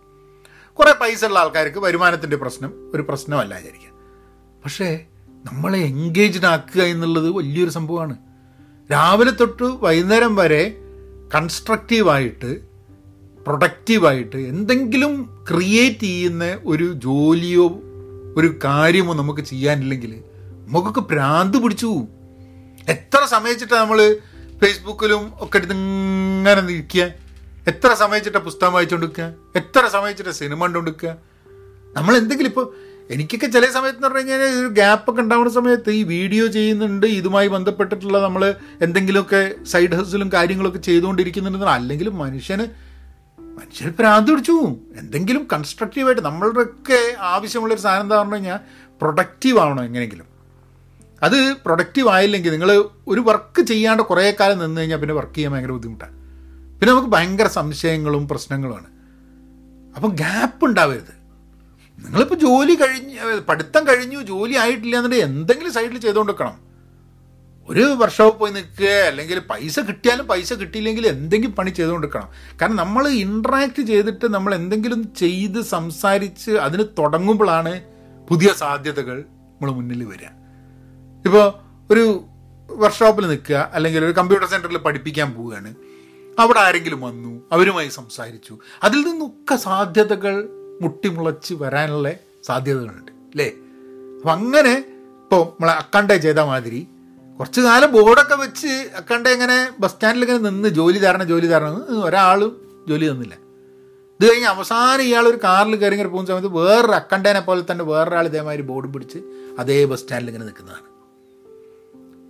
കുറേ 0.74 0.92
പൈസ 1.00 1.24
ഉള്ള 1.24 1.38
ആൾക്കാർക്ക് 1.38 1.78
വരുമാനത്തിന്റെ 1.78 2.36
പ്രശ്നം 2.36 2.90
ഒരു 2.94 3.02
പ്രശ്നമല്ല 3.02 3.54
വിചാരിക്കുക. 3.54 3.90
പക്ഷേ 4.64 5.06
നമ്മളെ 5.52 5.78
എൻഗേജ്ഡ് 5.78 6.46
ആക്കുക 6.46 6.82
എന്നുള്ളത് 6.82 7.30
വലിയൊരു 7.30 7.70
സംഭവമാണ്. 7.70 8.16
രാവിലെ 8.92 9.30
തൊട്ട് 9.30 9.62
വൈകുന്നേരം 9.62 10.36
വരെ 10.36 10.76
കൺസ്ട്രക്റ്റീവായിട്ട് 11.34 12.60
പ്രൊഡക്റ്റീവായിട്ട് 13.46 14.36
എന്തെങ്കിലും 14.36 15.44
ക്രിയേറ്റ് 15.54 16.00
ചെയ്യുന്ന 16.00 16.58
ഒരു 16.64 16.92
ജോലിയോ 16.92 17.66
ഒരു 18.36 18.54
കാര്യമോ 18.64 19.14
നമുക്ക് 19.14 19.40
ചെയ്യാനില്ലെങ്കിൽ 19.40 20.22
നമുക്കൊക്കെ 20.66 21.00
ഭ്രാന്ത് 21.00 21.58
പിടിച്ചു. 21.58 22.06
എത്ര 22.88 23.24
സമയിച്ചിട്ടാണ് 23.24 23.80
നമ്മൾ 23.80 24.16
ഫേസ്ബുക്കിലും 24.60 25.32
ഒക്കെ 25.40 25.58
ഇങ്ങനെ 25.58 26.60
നിൽക്കുക. 26.60 27.04
എത്ര 27.68 27.94
സമയച്ചിട്ട 27.94 28.36
പുസ്തകം 28.36 28.72
വായിച്ചുകൊണ്ടിരിക്കുക 28.72 29.32
എത്ര 29.56 29.88
സമയച്ചിട്ട 29.88 30.28
സിനിമ 30.28 30.64
കണ്ടുകൊണ്ടിരിക്കുക 30.64 31.16
നമ്മൾ 31.96 32.16
എന്തെങ്കിലും 32.16 32.48
ഇപ്പോൾ 32.48 32.66
എനിക്കൊക്കെ 33.10 33.46
ചില 33.46 33.66
സമയത്ത് 33.70 33.98
എന്ന് 33.98 34.08
പറഞ്ഞു 34.08 34.30
കഴിഞ്ഞാൽ 34.30 34.60
ഒരു 34.60 34.68
ഗ്യാപ്പൊക്കെ 34.68 35.22
ഉണ്ടാവുന്ന 35.22 35.52
സമയത്ത് 35.52 35.90
ഈ 35.90 36.02
വീഡിയോ 36.02 36.46
ചെയ്യുന്നുണ്ട് 36.46 37.06
ഇതുമായി 37.06 37.48
ബന്ധപ്പെട്ടിട്ടുള്ള 37.48 38.18
നമ്മൾ 38.22 38.54
എന്തെങ്കിലുമൊക്കെ 38.80 39.64
സൈഡ് 39.64 39.94
ഹസിലും 39.94 40.32
കാര്യങ്ങളൊക്കെ 40.32 40.78
ചെയ്തുകൊണ്ടിരിക്കുന്നുണ്ടെന്ന് 40.78 41.66
അല്ലെങ്കിൽ 41.66 42.08
മനുഷ്യന് 42.08 42.66
മനുഷ്യർ 43.58 43.90
ഭ്രാന്ത് 43.90 44.30
പിടിച്ചു. 44.30 44.56
എന്തെങ്കിലും 44.96 45.48
കൺസ്ട്രക്റ്റീവായിട്ട് 45.52 46.22
നമ്മളുടെയൊക്കെ 46.22 47.14
ആവശ്യമുള്ളൊരു 47.20 47.80
സാധനം 47.80 48.02
എന്താ 48.02 48.16
പറഞ്ഞു 48.18 48.34
കഴിഞ്ഞാൽ 48.34 48.58
പ്രൊഡക്റ്റീവ് 49.00 49.58
ആവണം 49.58 49.84
എങ്ങനെയെങ്കിലും. 49.84 50.35
അത് 51.22 51.56
പ്രൊഡക്റ്റീവ് 51.64 52.08
ആയില്ലെങ്കിൽ 52.08 52.52
നിങ്ങൾ 52.52 52.70
ഒരു 53.08 53.20
വർക്ക് 53.20 53.60
ചെയ്യാണ്ട് 53.62 54.02
കുറേ 54.02 54.36
കാലം 54.40 54.58
നിന്ന് 54.58 54.80
കഴിഞ്ഞാൽ 54.80 55.00
പിന്നെ 55.00 55.14
വർക്ക് 55.14 55.34
ചെയ്യാൻ 55.34 55.52
ഭയങ്കര 55.52 55.70
ബുദ്ധിമുട്ടാണ് 55.70 56.14
പിന്നെ 56.80 56.92
നമുക്ക് 56.92 57.08
ഭയങ്കര 57.08 57.46
സംശയങ്ങളും 57.46 58.28
പ്രശ്നങ്ങളുമാണ്. 58.28 58.88
അപ്പം 59.96 60.10
ഗ്യാപ്പ് 60.10 60.64
ഉണ്ടാവരുത്. 60.64 61.14
നിങ്ങളിപ്പോൾ 61.98 62.34
ജോലി 62.34 62.74
കഴിഞ്ഞ് 62.74 63.40
പഠിത്തം 63.48 63.86
കഴിഞ്ഞു 63.88 64.20
ജോലി 64.20 64.54
ആയിട്ടില്ല 64.54 64.96
എന്നിട്ട് 64.96 65.16
എന്തെങ്കിലും 65.16 65.72
സൈഡിൽ 65.72 65.98
ചെയ്തുകൊണ്ട് 65.98 66.32
വെക്കണം 66.32 66.56
ഒരു 67.68 67.84
വർഷോപ്പ് 68.00 68.40
പോയി 68.40 68.52
നിൽക്കുക 68.52 68.90
അല്ലെങ്കിൽ 69.06 69.38
പൈസ 69.38 69.80
കിട്ടിയാലും 69.80 70.26
പൈസ 70.26 70.52
കിട്ടിയില്ലെങ്കിൽ 70.52 71.06
എന്തെങ്കിലും 71.06 71.54
പണി 71.54 71.70
ചെയ്തുകൊണ്ടിരിക്കണം 71.70 72.28
കാരണം 72.62 72.76
നമ്മൾ 72.76 73.08
ഇൻട്രാക്ട് 73.08 73.82
ചെയ്തിട്ട് 73.82 74.26
നമ്മൾ 74.26 74.54
എന്തെങ്കിലും 74.54 75.14
ചെയ്ത് 75.14 75.60
സംസാരിച്ച് 75.60 76.50
അതിന് 76.50 76.84
തുടങ്ങുമ്പോഴാണ് 76.98 77.80
പുതിയ 78.30 78.52
സാധ്യതകൾ 78.52 79.16
നമ്മൾ 79.20 79.70
മുന്നിൽ 79.70 80.04
വരിക. 80.04 80.35
ഇപ്പോൾ 81.26 81.46
ഒരു 81.92 82.24
വർക്ക്ഷോപ്പിൽ 82.70 83.28
നിൽക്കുക 83.28 83.70
അല്ലെങ്കിൽ 83.74 84.04
ഒരു 84.04 84.12
കമ്പ്യൂട്ടർ 84.12 84.48
സെന്ററിൽ 84.48 84.78
പഠിപ്പിക്കാൻ 84.78 85.34
പോവുകയാണ്. 85.34 85.74
അവിടെ 86.38 86.60
ആരെങ്കിലും 86.60 87.00
വന്നു 87.00 87.42
അവരുമായി 87.52 87.88
സംസാരിച്ചു. 87.88 88.58
അതിൽ 88.82 89.00
നിന്നൊക്കെ 89.02 89.56
സാധ്യതകൾ 89.56 90.48
മുട്ടിമുളച്ച് 90.82 91.54
വരാനുള്ള 91.54 92.12
സാധ്യതകളുണ്ട് 92.44 93.12
അല്ലേ? 93.12 93.48
അപ്പം 94.18 94.32
അങ്ങനെ 94.32 94.74
ഇപ്പോൾ 95.22 95.44
നമ്മളെ 95.44 95.72
അക്കണ്ടേ 95.72 96.16
ചെയ്ത 96.16 96.38
മാതിരി 96.38 96.86
കുറച്ച് 97.38 97.60
കാലം 97.60 97.92
ബോർഡൊക്കെ 97.92 98.34
വെച്ച് 98.34 98.90
അക്കണ്ടേ 98.96 99.30
ഇങ്ങനെ 99.30 99.70
ബസ് 99.80 99.92
സ്റ്റാൻഡിൽ 99.92 100.24
ഇങ്ങനെ 100.24 100.50
നിന്ന് 100.50 100.68
ജോലി 100.68 100.98
തരണം 100.98 101.28
ജോലി 101.28 101.46
തരണം 101.46 102.04
ഒരാളും 102.04 102.52
ജോലി 102.88 103.10
തന്നില്ല. 103.10 103.34
ഇത് 104.20 104.30
കഴിഞ്ഞ് 104.30 104.46
അവസാനം 104.46 105.02
ഇയാൾ 105.02 105.28
ഒരു 105.28 105.38
കാറിൽ 105.44 105.76
കയറി 105.76 105.94
ഇങ്ങനെ 105.94 106.08
പോകുന്ന 106.08 106.28
സമയത്ത് 106.28 106.48
വേറൊരു 106.48 106.92
അക്കണ്ടേനെ 106.92 107.40
പോലെ 107.40 107.64
തന്നെ 107.70 107.84
വേറൊരാൾ 107.84 108.26
ഇതേമാതിരി 108.26 108.62
ബോർഡ് 108.62 108.88
പിടിച്ച് 108.92 109.18
അതേ 109.58 109.84
ബസ് 109.84 110.00
സ്റ്റാൻഡിൽ 110.00 110.26
ഇങ്ങനെ 110.26 110.44
നിൽക്കുന്നതാണ്. 110.44 110.95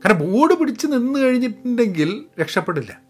കാരണം 0.05 0.33
ബോർഡ് 0.33 0.55
പിടിച്ച് 0.55 0.87
നിന്ന് 0.87 1.19
കഴിഞ്ഞിട്ടുണ്ടെങ്കിൽ 1.19 2.25
രക്ഷപ്പെടില്ല. 2.41 3.01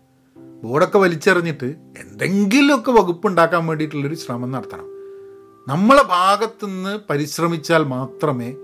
ബോർഡൊക്കെ 0.63 0.99
വലിച്ചെറിഞ്ഞിട്ട് 0.99 1.65
എന്തെങ്കിലുമൊക്കെ 1.99 2.91
വകുപ്പ് 2.91 3.27
ഉണ്ടാക്കാൻ 3.27 3.67
വേണ്ടിയിട്ടുള്ളൊരു 3.67 4.15
ശ്രമം 4.15 4.51
നടത്തണം. 4.51 4.85
നമ്മളെ 5.69 6.03
ഭാഗത്തുനിന്ന് 6.03 6.99
പരിശ്രമിച്ചാൽ 7.11 7.85
മാത്രമേ 7.85 8.55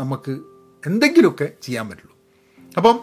നമുക്ക് 0.00 0.30
എന്തെങ്കിലുമൊക്കെ 0.86 1.48
ചെയ്യാൻ 1.62 1.88
പറ്റുള്ളൂ. 1.88 2.16
അപ്പം 2.76 3.00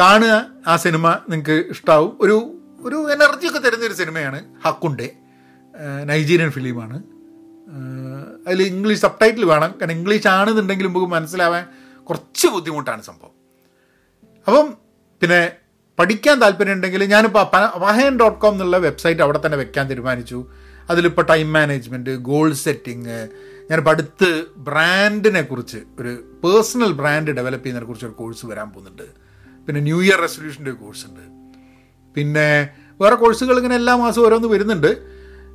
കാണുക 0.00 0.46
ആ 0.66 0.76
സിനിമ 0.76 1.10
നിങ്ങൾക്ക് 1.10 1.64
ഇഷ്ടാവും. 1.70 2.16
ഒരു 2.20 2.52
ഒരു 2.80 3.12
എനർജിയൊക്കെ 3.12 3.58
തരുന്നൊരു 3.58 3.92
സിനിമയാണ് 3.92 4.54
ഹക്കുണ്ടെ. 4.64 5.12
നൈജീരിയൻ 6.04 6.50
ഫിലിമാണ്. 6.50 7.02
അതിൽ 8.46 8.62
ഇംഗ്ലീഷ് 8.62 9.00
സബ് 9.00 9.20
ടൈറ്റിൽ 9.22 9.44
വേണം. 9.44 9.74
കാരണം 9.80 9.92
ഇംഗ്ലീഷ് 9.92 10.28
ആണെന്നുണ്ടെങ്കിലും 10.28 10.92
നമുക്ക് 10.92 11.06
മനസ്സിലാവാൻ 11.06 11.66
കുറച്ച് 12.04 12.46
ബുദ്ധിമുട്ടാണ് 12.46 13.02
സംഭവം. 13.02 13.45
അപ്പം 14.46 14.74
പിന്നെ 15.20 15.52
പഠിക്കാൻ 15.98 16.40
താല്പര്യം 16.40 16.72
ഉണ്ടെങ്കിൽ 16.72 17.04
ഞാനിപ്പോൾ 17.04 17.78
വഹയൻ 17.78 18.18
ഡോട്ട് 18.18 18.40
കോം 18.40 18.52
എന്നുള്ള 18.52 18.76
വെബ്സൈറ്റ് 18.76 19.20
അവിടെ 19.20 19.40
തന്നെ 19.46 19.58
വെക്കാൻ 19.58 19.88
തീരുമാനിച്ചു. 19.90 20.46
അതിലിപ്പോൾ 20.90 21.22
ടൈം 21.22 21.52
മാനേജ്മെന്റ് 21.52 22.10
ഗോൾ 22.10 22.52
സെറ്റിങ് 22.52 23.28
ഞാനിപ്പോൾ 23.70 23.90
അടുത്ത് 23.90 24.44
ബ്രാൻഡിനെ 24.56 25.42
കുറിച്ച് 25.42 25.78
ഒരു 26.00 26.12
പേഴ്സണൽ 26.44 26.92
ബ്രാൻഡ് 26.92 27.30
ഡെവലപ്പ് 27.30 27.64
ചെയ്യുന്നതിനെ 27.64 27.86
കുറിച്ച് 27.86 28.06
ഒരു 28.06 28.12
കോഴ്സ് 28.12 28.46
വരാൻ 28.46 28.70
പോകുന്നുണ്ട്. 28.70 29.02
പിന്നെ 29.66 29.80
ന്യൂ 29.80 30.02
ഇയർ 30.02 30.20
റെസൊല്യൂഷന്റെ 30.20 30.70
ഒരു 30.70 30.78
കോഴ്സ് 30.78 31.06
ഉണ്ട്. 31.06 31.24
പിന്നെ 32.14 32.68
വേറെ 33.00 33.14
കോഴ്സുകൾ 33.14 33.56
ഇങ്ങനെ 33.56 33.74
എല്ലാ 33.74 33.96
മാസവും 33.96 34.26
ഓരോന്ന് 34.26 34.48
വരുന്നുണ്ട്. 34.48 34.90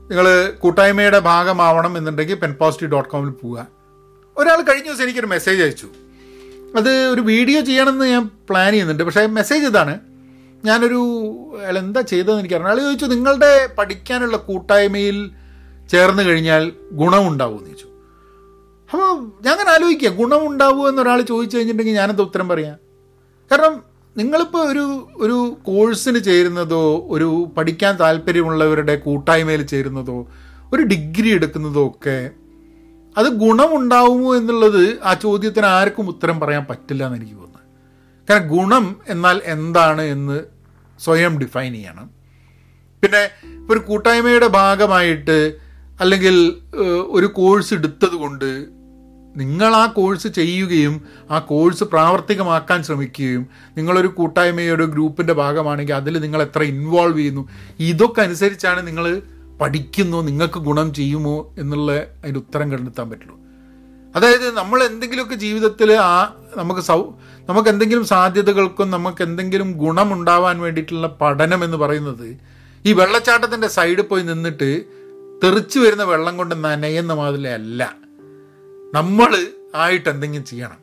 നിങ്ങൾ 0.10 0.50
കൂട്ടായ്മയുടെ 0.60 1.20
ഭാഗമാവണം 1.20 1.98
എന്നുണ്ടെങ്കിൽ 1.98 2.36
പെൻ 2.36 2.54
പോസിറ്റീവ് 2.54 2.92
ഡോട്ട് 2.92 3.10
കോമിൽ 3.10 3.30
പോവുക. 3.30 3.68
ഒരാൾ 4.38 4.62
കഴിഞ്ഞ 4.62 4.88
ദിവസം 4.88 5.04
എനിക്കൊരു 5.04 5.26
മെസ്സേജ് 5.26 5.62
അയച്ചു. 5.62 5.88
അത് 6.76 6.90
ഒരു 7.14 7.22
വീഡിയോ 7.22 7.62
ചെയ്യണമെന്ന് 7.62 8.06
ഞാൻ 8.06 8.30
പ്ലാൻ 8.50 8.72
ചെയ്യുന്നുണ്ട്. 8.72 9.04
പക്ഷേ 9.04 9.26
മെസ്സേജ് 9.26 9.66
ഇതാണ്. 9.66 10.00
ഞാനൊരു 10.66 11.00
അയാൾ 11.60 11.78
എന്താ 11.78 12.02
ചെയ്തതെന്ന് 12.02 12.40
എനിക്കറിയാം 12.40 12.68
അയാൾ 12.68 12.80
ചോദിച്ചു 12.80 13.06
നിങ്ങളുടെ 13.06 13.70
പഠിക്കാനുള്ള 13.78 14.38
കൂട്ടായ്മയിൽ 14.38 15.32
ചേർന്ന് 15.92 16.24
കഴിഞ്ഞാൽ 16.24 16.72
ഗുണമുണ്ടാവുമെന്ന് 16.92 17.70
ചോദിച്ചു. 17.70 17.88
അപ്പോൾ 18.90 19.10
ഞാൻ 19.44 19.52
അങ്ങനെ 19.54 19.72
ആലോചിക്കുക 19.72 20.10
ഗുണമുണ്ടാവുമോ 20.10 20.90
എന്നൊരാൾ 20.90 21.22
ചോദിച്ചു 21.22 21.58
കഴിഞ്ഞിട്ടുണ്ടെങ്കിൽ 21.58 22.00
ഞാനെന്താ 22.02 22.24
ഉത്തരം 22.24 22.50
പറയാം? 22.50 22.78
കാരണം 23.52 23.74
നിങ്ങളിപ്പോൾ 24.18 24.64
ഒരു 24.72 24.86
ഒരു 25.16 25.58
കോഴ്സിന് 25.64 26.20
ചേരുന്നതോ 26.24 27.08
ഒരു 27.10 27.48
പഠിക്കാൻ 27.58 28.00
താല്പര്യമുള്ളവരുടെ 28.00 28.96
കൂട്ടായ്മയിൽ 28.96 29.62
ചേരുന്നതോ 29.66 30.28
ഒരു 30.74 30.84
ഡിഗ്രി 30.84 31.30
എടുക്കുന്നതോ 31.30 31.88
ഒക്കെ 31.88 32.32
അത് 33.18 33.26
ഗുണമുണ്ടാവുമോ 33.28 34.36
എന്നുള്ളത് 34.36 35.00
ആ 35.04 35.14
ചോദ്യത്തിന് 35.14 35.66
ആർക്കും 35.66 36.10
ഉത്തരം 36.10 36.40
പറയാൻ 36.40 36.66
പറ്റില്ല 36.70 37.06
എന്ന് 37.06 37.18
എനിക്ക് 37.18 37.34
തോന്നുന്നത് 37.34 37.66
കാരണം 38.30 38.48
ഗുണം 38.48 38.96
എന്നാൽ 39.08 39.42
എന്താണ് 39.46 40.02
എന്ന് 40.02 40.38
സ്വയം 41.00 41.40
ഡിഫൈൻ 41.40 41.74
ചെയ്യണം. 41.74 42.10
പിന്നെ 43.04 43.30
ഒരു 43.72 43.80
കൂട്ടായ്മയുടെ 43.80 44.48
ഭാഗമായിട്ട് 44.48 45.58
അല്ലെങ്കിൽ 46.00 46.36
ഒരു 47.10 47.26
കോഴ്സ് 47.26 47.74
എടുത്തത് 47.74 48.12
കൊണ്ട് 48.12 48.82
നിങ്ങൾ 49.38 49.76
ആ 49.76 49.86
കോഴ്സ് 49.86 50.28
ചെയ്യുകയും 50.28 50.96
ആ 51.32 51.40
കോഴ്സ് 51.40 51.84
പ്രാവർത്തികമാക്കാൻ 51.84 52.84
ശ്രമിക്കുകയും 52.84 53.48
നിങ്ങളൊരു 53.78 54.08
കൂട്ടായ്മയുടെ 54.08 54.86
ഗ്രൂപ്പിന്റെ 54.86 55.34
ഭാഗമാണെങ്കിൽ 55.34 55.94
അതിൽ 55.94 56.20
നിങ്ങൾ 56.20 56.42
എത്ര 56.42 56.64
ഇൻവോൾവ് 56.64 57.18
ചെയ്യുന്നു? 57.18 57.50
ഇതൊക്കെ 57.80 58.22
അനുസരിച്ചാണ് 58.22 58.88
നിങ്ങൾ 58.88 59.22
പഠിക്കുന്നു 59.62 60.22
നിങ്ങൾക്ക് 60.22 60.60
ഗുണം 60.60 60.94
ചെയ്യുമോ 60.94 61.56
എന്നുള്ള 61.60 61.92
അതിന്റെ 61.92 62.40
ഉത്തരം 62.40 62.72
കണ്ടെത്താൻ 62.72 63.10
പറ്റുള്ളൂ. 63.10 63.38
അതായത് 64.16 64.52
നമ്മൾ 64.56 64.84
എന്തെങ്കിലുമൊക്കെ 64.84 65.36
ജീവിതത്തിൽ 65.36 65.94
ആ 65.94 66.36
നമുക്ക് 66.58 66.82
സൗ 66.82 67.02
നമുക്ക് 67.50 67.70
എന്തെങ്കിലും 67.70 68.06
സാധ്യതകൾക്കും 68.06 68.92
നമുക്ക് 68.92 69.22
എന്തെങ്കിലും 69.24 69.72
ഗുണമുണ്ടാവാൻ 69.78 70.62
വേണ്ടിയിട്ടുള്ള 70.62 71.18
പഠനം 71.22 71.64
എന്ന് 71.64 71.78
പറയുന്നത് 71.78 72.38
ഈ 72.86 72.94
വെള്ളച്ചാട്ടത്തിന്റെ 72.94 73.68
സൈഡിൽ 73.68 74.02
പോയി 74.02 74.24
നിന്നിട്ട് 74.24 74.86
തെറിച്ചു 75.44 75.80
വരുന്ന 75.80 76.04
വെള്ളം 76.04 76.38
കൊണ്ട് 76.38 76.64
നനയുന്ന 76.64 77.14
മാതിരി 77.14 77.48
അല്ല. 77.48 77.96
നമ്മൾ 78.94 79.48
ആയിട്ട് 79.76 80.10
എന്തെങ്കിലും 80.10 80.46
ചെയ്യണം. 80.46 80.78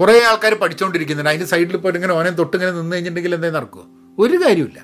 കുറേ 0.00 0.22
ആൾക്കാർ 0.22 0.54
പഠിച്ചുകൊണ്ടിരിക്കുന്നുണ്ട് 0.54 1.30
അതിന്റെ 1.30 1.46
സൈഡിൽ 1.46 1.76
പോയിട്ട് 1.76 1.98
ഇങ്ങനെ 1.98 2.14
ഓനെ 2.14 2.30
തൊട്ടിങ്ങനെ 2.30 2.72
നിന്ന് 2.72 2.96
കഴിഞ്ഞിട്ടുണ്ടെങ്കിൽ 2.96 3.34
എന്തേ 3.34 3.50
നടക്കുമോ 3.50 3.86
ഒരു 4.18 4.36
കാര്യമില്ല 4.46 4.80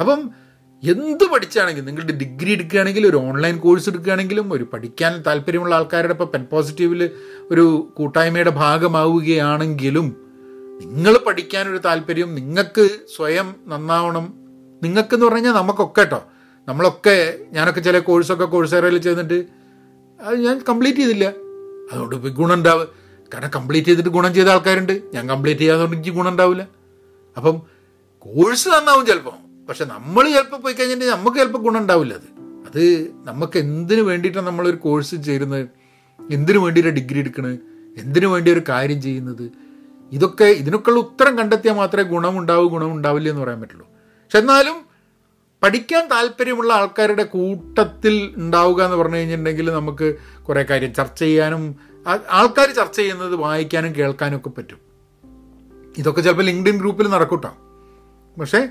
അപ്പം 0.00 0.45
എന്ത് 0.82 1.24
പഠിച്ചാണെങ്കിലും 1.24 1.86
നിങ്ങളുടെ 1.86 2.12
ഡിഗ്രി 2.12 2.50
എടുക്കുകയാണെങ്കിലും 2.52 3.08
ഒരു 3.08 3.16
ഓൺലൈൻ 3.16 3.58
കോഴ്സ് 3.58 3.88
എടുക്കുകയാണെങ്കിലും 3.88 4.52
ഒരു 4.52 4.64
പഠിക്കാൻ 4.64 5.22
താല്പര്യമുള്ള 5.26 5.74
ആൾക്കാരുടെ 5.74 6.12
ഇപ്പോൾ 6.12 6.24
പെൻ 6.24 6.46
പോസിറ്റീവിൽ 6.52 7.10
ഒരു 7.50 7.92
കൂട്ടായ്മയുടെ 7.96 8.50
ഭാഗമാവുകയാണെങ്കിലും 8.50 10.16
നിങ്ങൾ 10.82 11.18
പഠിക്കാനൊരു 11.18 11.78
താല്പര്യം 11.78 12.34
നിങ്ങൾക്ക് 12.34 12.90
സ്വയം 13.16 13.54
നന്നാവണം. 13.66 14.34
നിങ്ങൾക്കെന്ന് 14.82 15.26
പറഞ്ഞു 15.26 15.38
കഴിഞ്ഞാൽ 15.38 15.52
നമുക്കൊക്കെ 15.52 16.00
കേട്ടോ 16.00 16.24
നമ്മളൊക്കെ 16.68 17.38
ഞാനൊക്കെ 17.52 17.80
ചില 17.80 17.98
കോഴ്സൊക്കെ 17.98 18.44
കോഴ്സ് 18.44 18.74
ഏറയിൽ 18.74 18.98
ചെയ്തിട്ട് 18.98 19.46
അത് 20.20 20.36
ഞാൻ 20.36 20.60
കംപ്ലീറ്റ് 20.68 20.98
ചെയ്തില്ല. 20.98 21.24
അതുകൊണ്ട് 21.92 22.16
ഇപ്പം 22.16 22.30
ഗുണം 22.30 22.54
ഉണ്ടാവുക 22.54 22.86
കാരണം 23.34 23.50
കംപ്ലീറ്റ് 23.56 23.88
ചെയ്തിട്ട് 23.88 24.10
ഗുണം 24.10 24.34
ചെയ്ത 24.34 24.48
ആൾക്കാരുണ്ട്. 24.48 25.02
ഞാൻ 25.14 25.28
കംപ്ലീറ്റ് 25.28 25.60
ചെയ്യാത്തതുകൊണ്ട് 25.60 25.96
എനിക്ക് 25.96 26.10
ഗുണം 26.10 26.30
ഉണ്ടാവില്ല 26.30 26.68
അപ്പം 27.36 27.62
കോഴ്സ് 28.18 28.68
നന്നാവും 28.68 29.06
ചിലപ്പോൾ 29.06 29.45
പക്ഷെ 29.68 29.84
നമ്മൾ 29.84 30.28
ചിലപ്പോൾ 30.28 30.56
പോയി 30.56 30.74
കഴിഞ്ഞിട്ട് 30.74 31.04
നമുക്ക് 31.04 31.36
ചിലപ്പോൾ 31.36 31.58
ഗുണം 31.58 31.80
ഉണ്ടാവില്ല 31.80 32.14
അത്. 32.14 32.28
അത് 32.68 33.10
നമുക്ക് 33.24 33.58
എന്തിനു 33.58 34.02
വേണ്ടിയിട്ടാണ് 34.02 34.46
നമ്മളൊരു 34.46 34.76
കോഴ്സ് 34.76 35.14
ചേരുന്നത്? 35.24 35.68
എന്തിനു 36.30 36.58
വേണ്ടിയിട്ട് 36.58 36.90
ഡിഗ്രി 36.90 37.18
എടുക്കുന്നത് 37.18 37.58
എന്തിനു 37.98 38.26
വേണ്ടി 38.26 38.52
ഒരു 38.52 38.62
കാര്യം 38.68 39.02
ചെയ്യുന്നത്? 39.02 39.50
ഇതൊക്കെ 40.12 40.44
ഇതിനൊക്കെയുള്ള 40.44 41.00
ഉത്തരം 41.00 41.38
കണ്ടെത്തിയാൽ 41.38 41.74
മാത്രമേ 41.74 42.02
ഗുണമുണ്ടാവൂ 42.02 42.68
ഗുണമുണ്ടാവില്ല 42.68 43.28
എന്ന് 43.28 43.42
പറയാൻ 43.42 43.60
പറ്റുള്ളൂ. 43.60 43.86
പക്ഷെ 43.86 44.38
എന്നാലും 44.38 44.86
പഠിക്കാൻ 45.62 46.08
താല്പര്യമുള്ള 46.08 46.72
ആൾക്കാരുടെ 46.72 47.22
കൂട്ടത്തിൽ 47.22 48.34
ഉണ്ടാവുക 48.36 48.82
എന്ന് 48.84 48.96
പറഞ്ഞു 48.96 49.16
കഴിഞ്ഞിട്ടുണ്ടെങ്കിൽ 49.16 49.70
നമുക്ക് 49.70 50.14
കുറേ 50.48 50.62
കാര്യം 50.62 50.94
ചർച്ച 50.94 51.18
ചെയ്യാനും 51.18 51.76
ആൾക്കാർ 52.30 52.70
ചർച്ച 52.70 52.96
ചെയ്യുന്നത് 52.96 53.34
വായിക്കാനും 53.34 53.94
കേൾക്കാനും 53.96 54.36
ഒക്കെ 54.36 54.48
പറ്റും. 54.48 54.78
ഇതൊക്കെ 55.98 56.20
ചിലപ്പോൾ 56.20 56.42
ലിങ്ക്ഡിൻ 56.42 56.78
ഗ്രൂപ്പിൽ 56.78 57.08
നടക്കൂട്ടോ. 57.08 57.52
പക്ഷേ 58.40 58.68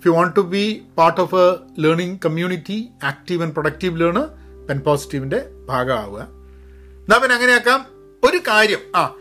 if 0.00 0.06
you 0.06 0.12
want 0.12 0.36
to 0.36 0.40
be 0.40 0.82
part 0.98 1.20
of 1.20 1.34
a 1.34 1.56
learning 1.78 2.18
community 2.24 2.88
active 3.04 3.42
and 3.42 3.52
productive 3.52 4.00
learner 4.00 4.28
pen 4.66 4.80
പോസിറ്റീവിന്റെ 4.80 5.42
ഭാഗമാവുക. 5.68 6.20
എന്നാൽ 6.20 7.18
പിന്നെ 7.18 7.34
അങ്ങനെയാക്കാം. 7.34 7.86
ഒരു 8.24 8.36
കാര്യം. 8.48 8.78
ആ 8.96 9.14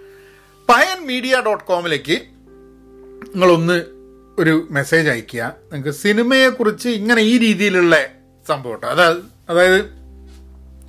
പയൻ 0.70 1.08
മീഡിയ 1.08 1.44
ഡോട്ട് 1.46 1.64
കോമിലേക്ക് 1.64 2.12
നിങ്ങളൊന്ന് 2.12 3.84
ഒരു 4.40 4.68
മെസ്സേജ് 4.72 5.10
അയക്കുക 5.10 5.56
നിങ്ങൾക്ക് 5.72 6.00
സിനിമയെക്കുറിച്ച് 6.00 6.90
ഇങ്ങനെ 6.90 7.22
ഈ 7.22 7.38
രീതിയിലുള്ള 7.38 8.06
സംഭവം 8.48 8.74
കേട്ടോ. 8.74 8.88
അതായത് 8.88 9.18
അതായത് 9.50 9.86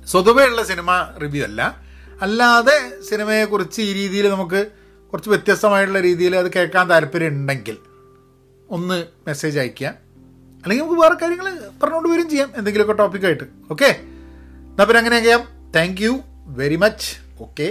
സ്വതവേ 0.07 0.45
ഉള്ള 0.45 0.63
സിനിമ 0.63 1.13
റിവ്യൂ 1.21 1.43
അല്ല. 1.43 1.81
അല്ലാതെ 2.21 3.01
സിനിമയെക്കുറിച്ച് 3.09 3.81
ഈ 3.81 3.93
രീതിയിൽ 3.93 4.29
നമുക്ക് 4.29 4.67
കുറച്ച് 5.11 5.29
വ്യത്യസ്തമായിട്ടുള്ള 5.29 5.99
രീതിയിൽ 5.99 6.35
അത് 6.35 6.51
കേൾക്കാൻ 6.53 6.89
താല്പര്യം 6.89 7.27
ഉണ്ടെങ്കിൽ 7.27 7.77
ഒന്ന് 8.71 9.05
മെസ്സേജ് 9.27 9.59
അയക്കുക 9.59 9.87
അല്ലെങ്കിൽ 10.63 10.83
നമുക്ക് 10.83 11.01
വേറെ 11.01 11.15
കാര്യങ്ങൾ 11.21 11.45
പറഞ്ഞുകൊണ്ട് 11.83 12.09
വരും 12.09 12.29
ചെയ്യാം. 12.29 12.49
എന്തെങ്കിലുമൊക്കെ 12.57 12.93
ടോപ്പിക്കായിട്ട് 12.93 13.43
ഓക്കെ 13.71 13.85
എന്നാൽ 13.85 14.85
പിന്നെ 14.85 14.97
അങ്ങനെ 14.97 15.19
ചെയ്യാം. 15.19 15.71
Thank 15.75 16.01
you 16.01 16.19
very 16.47 16.75
much 16.75 17.09
okay 17.43 17.67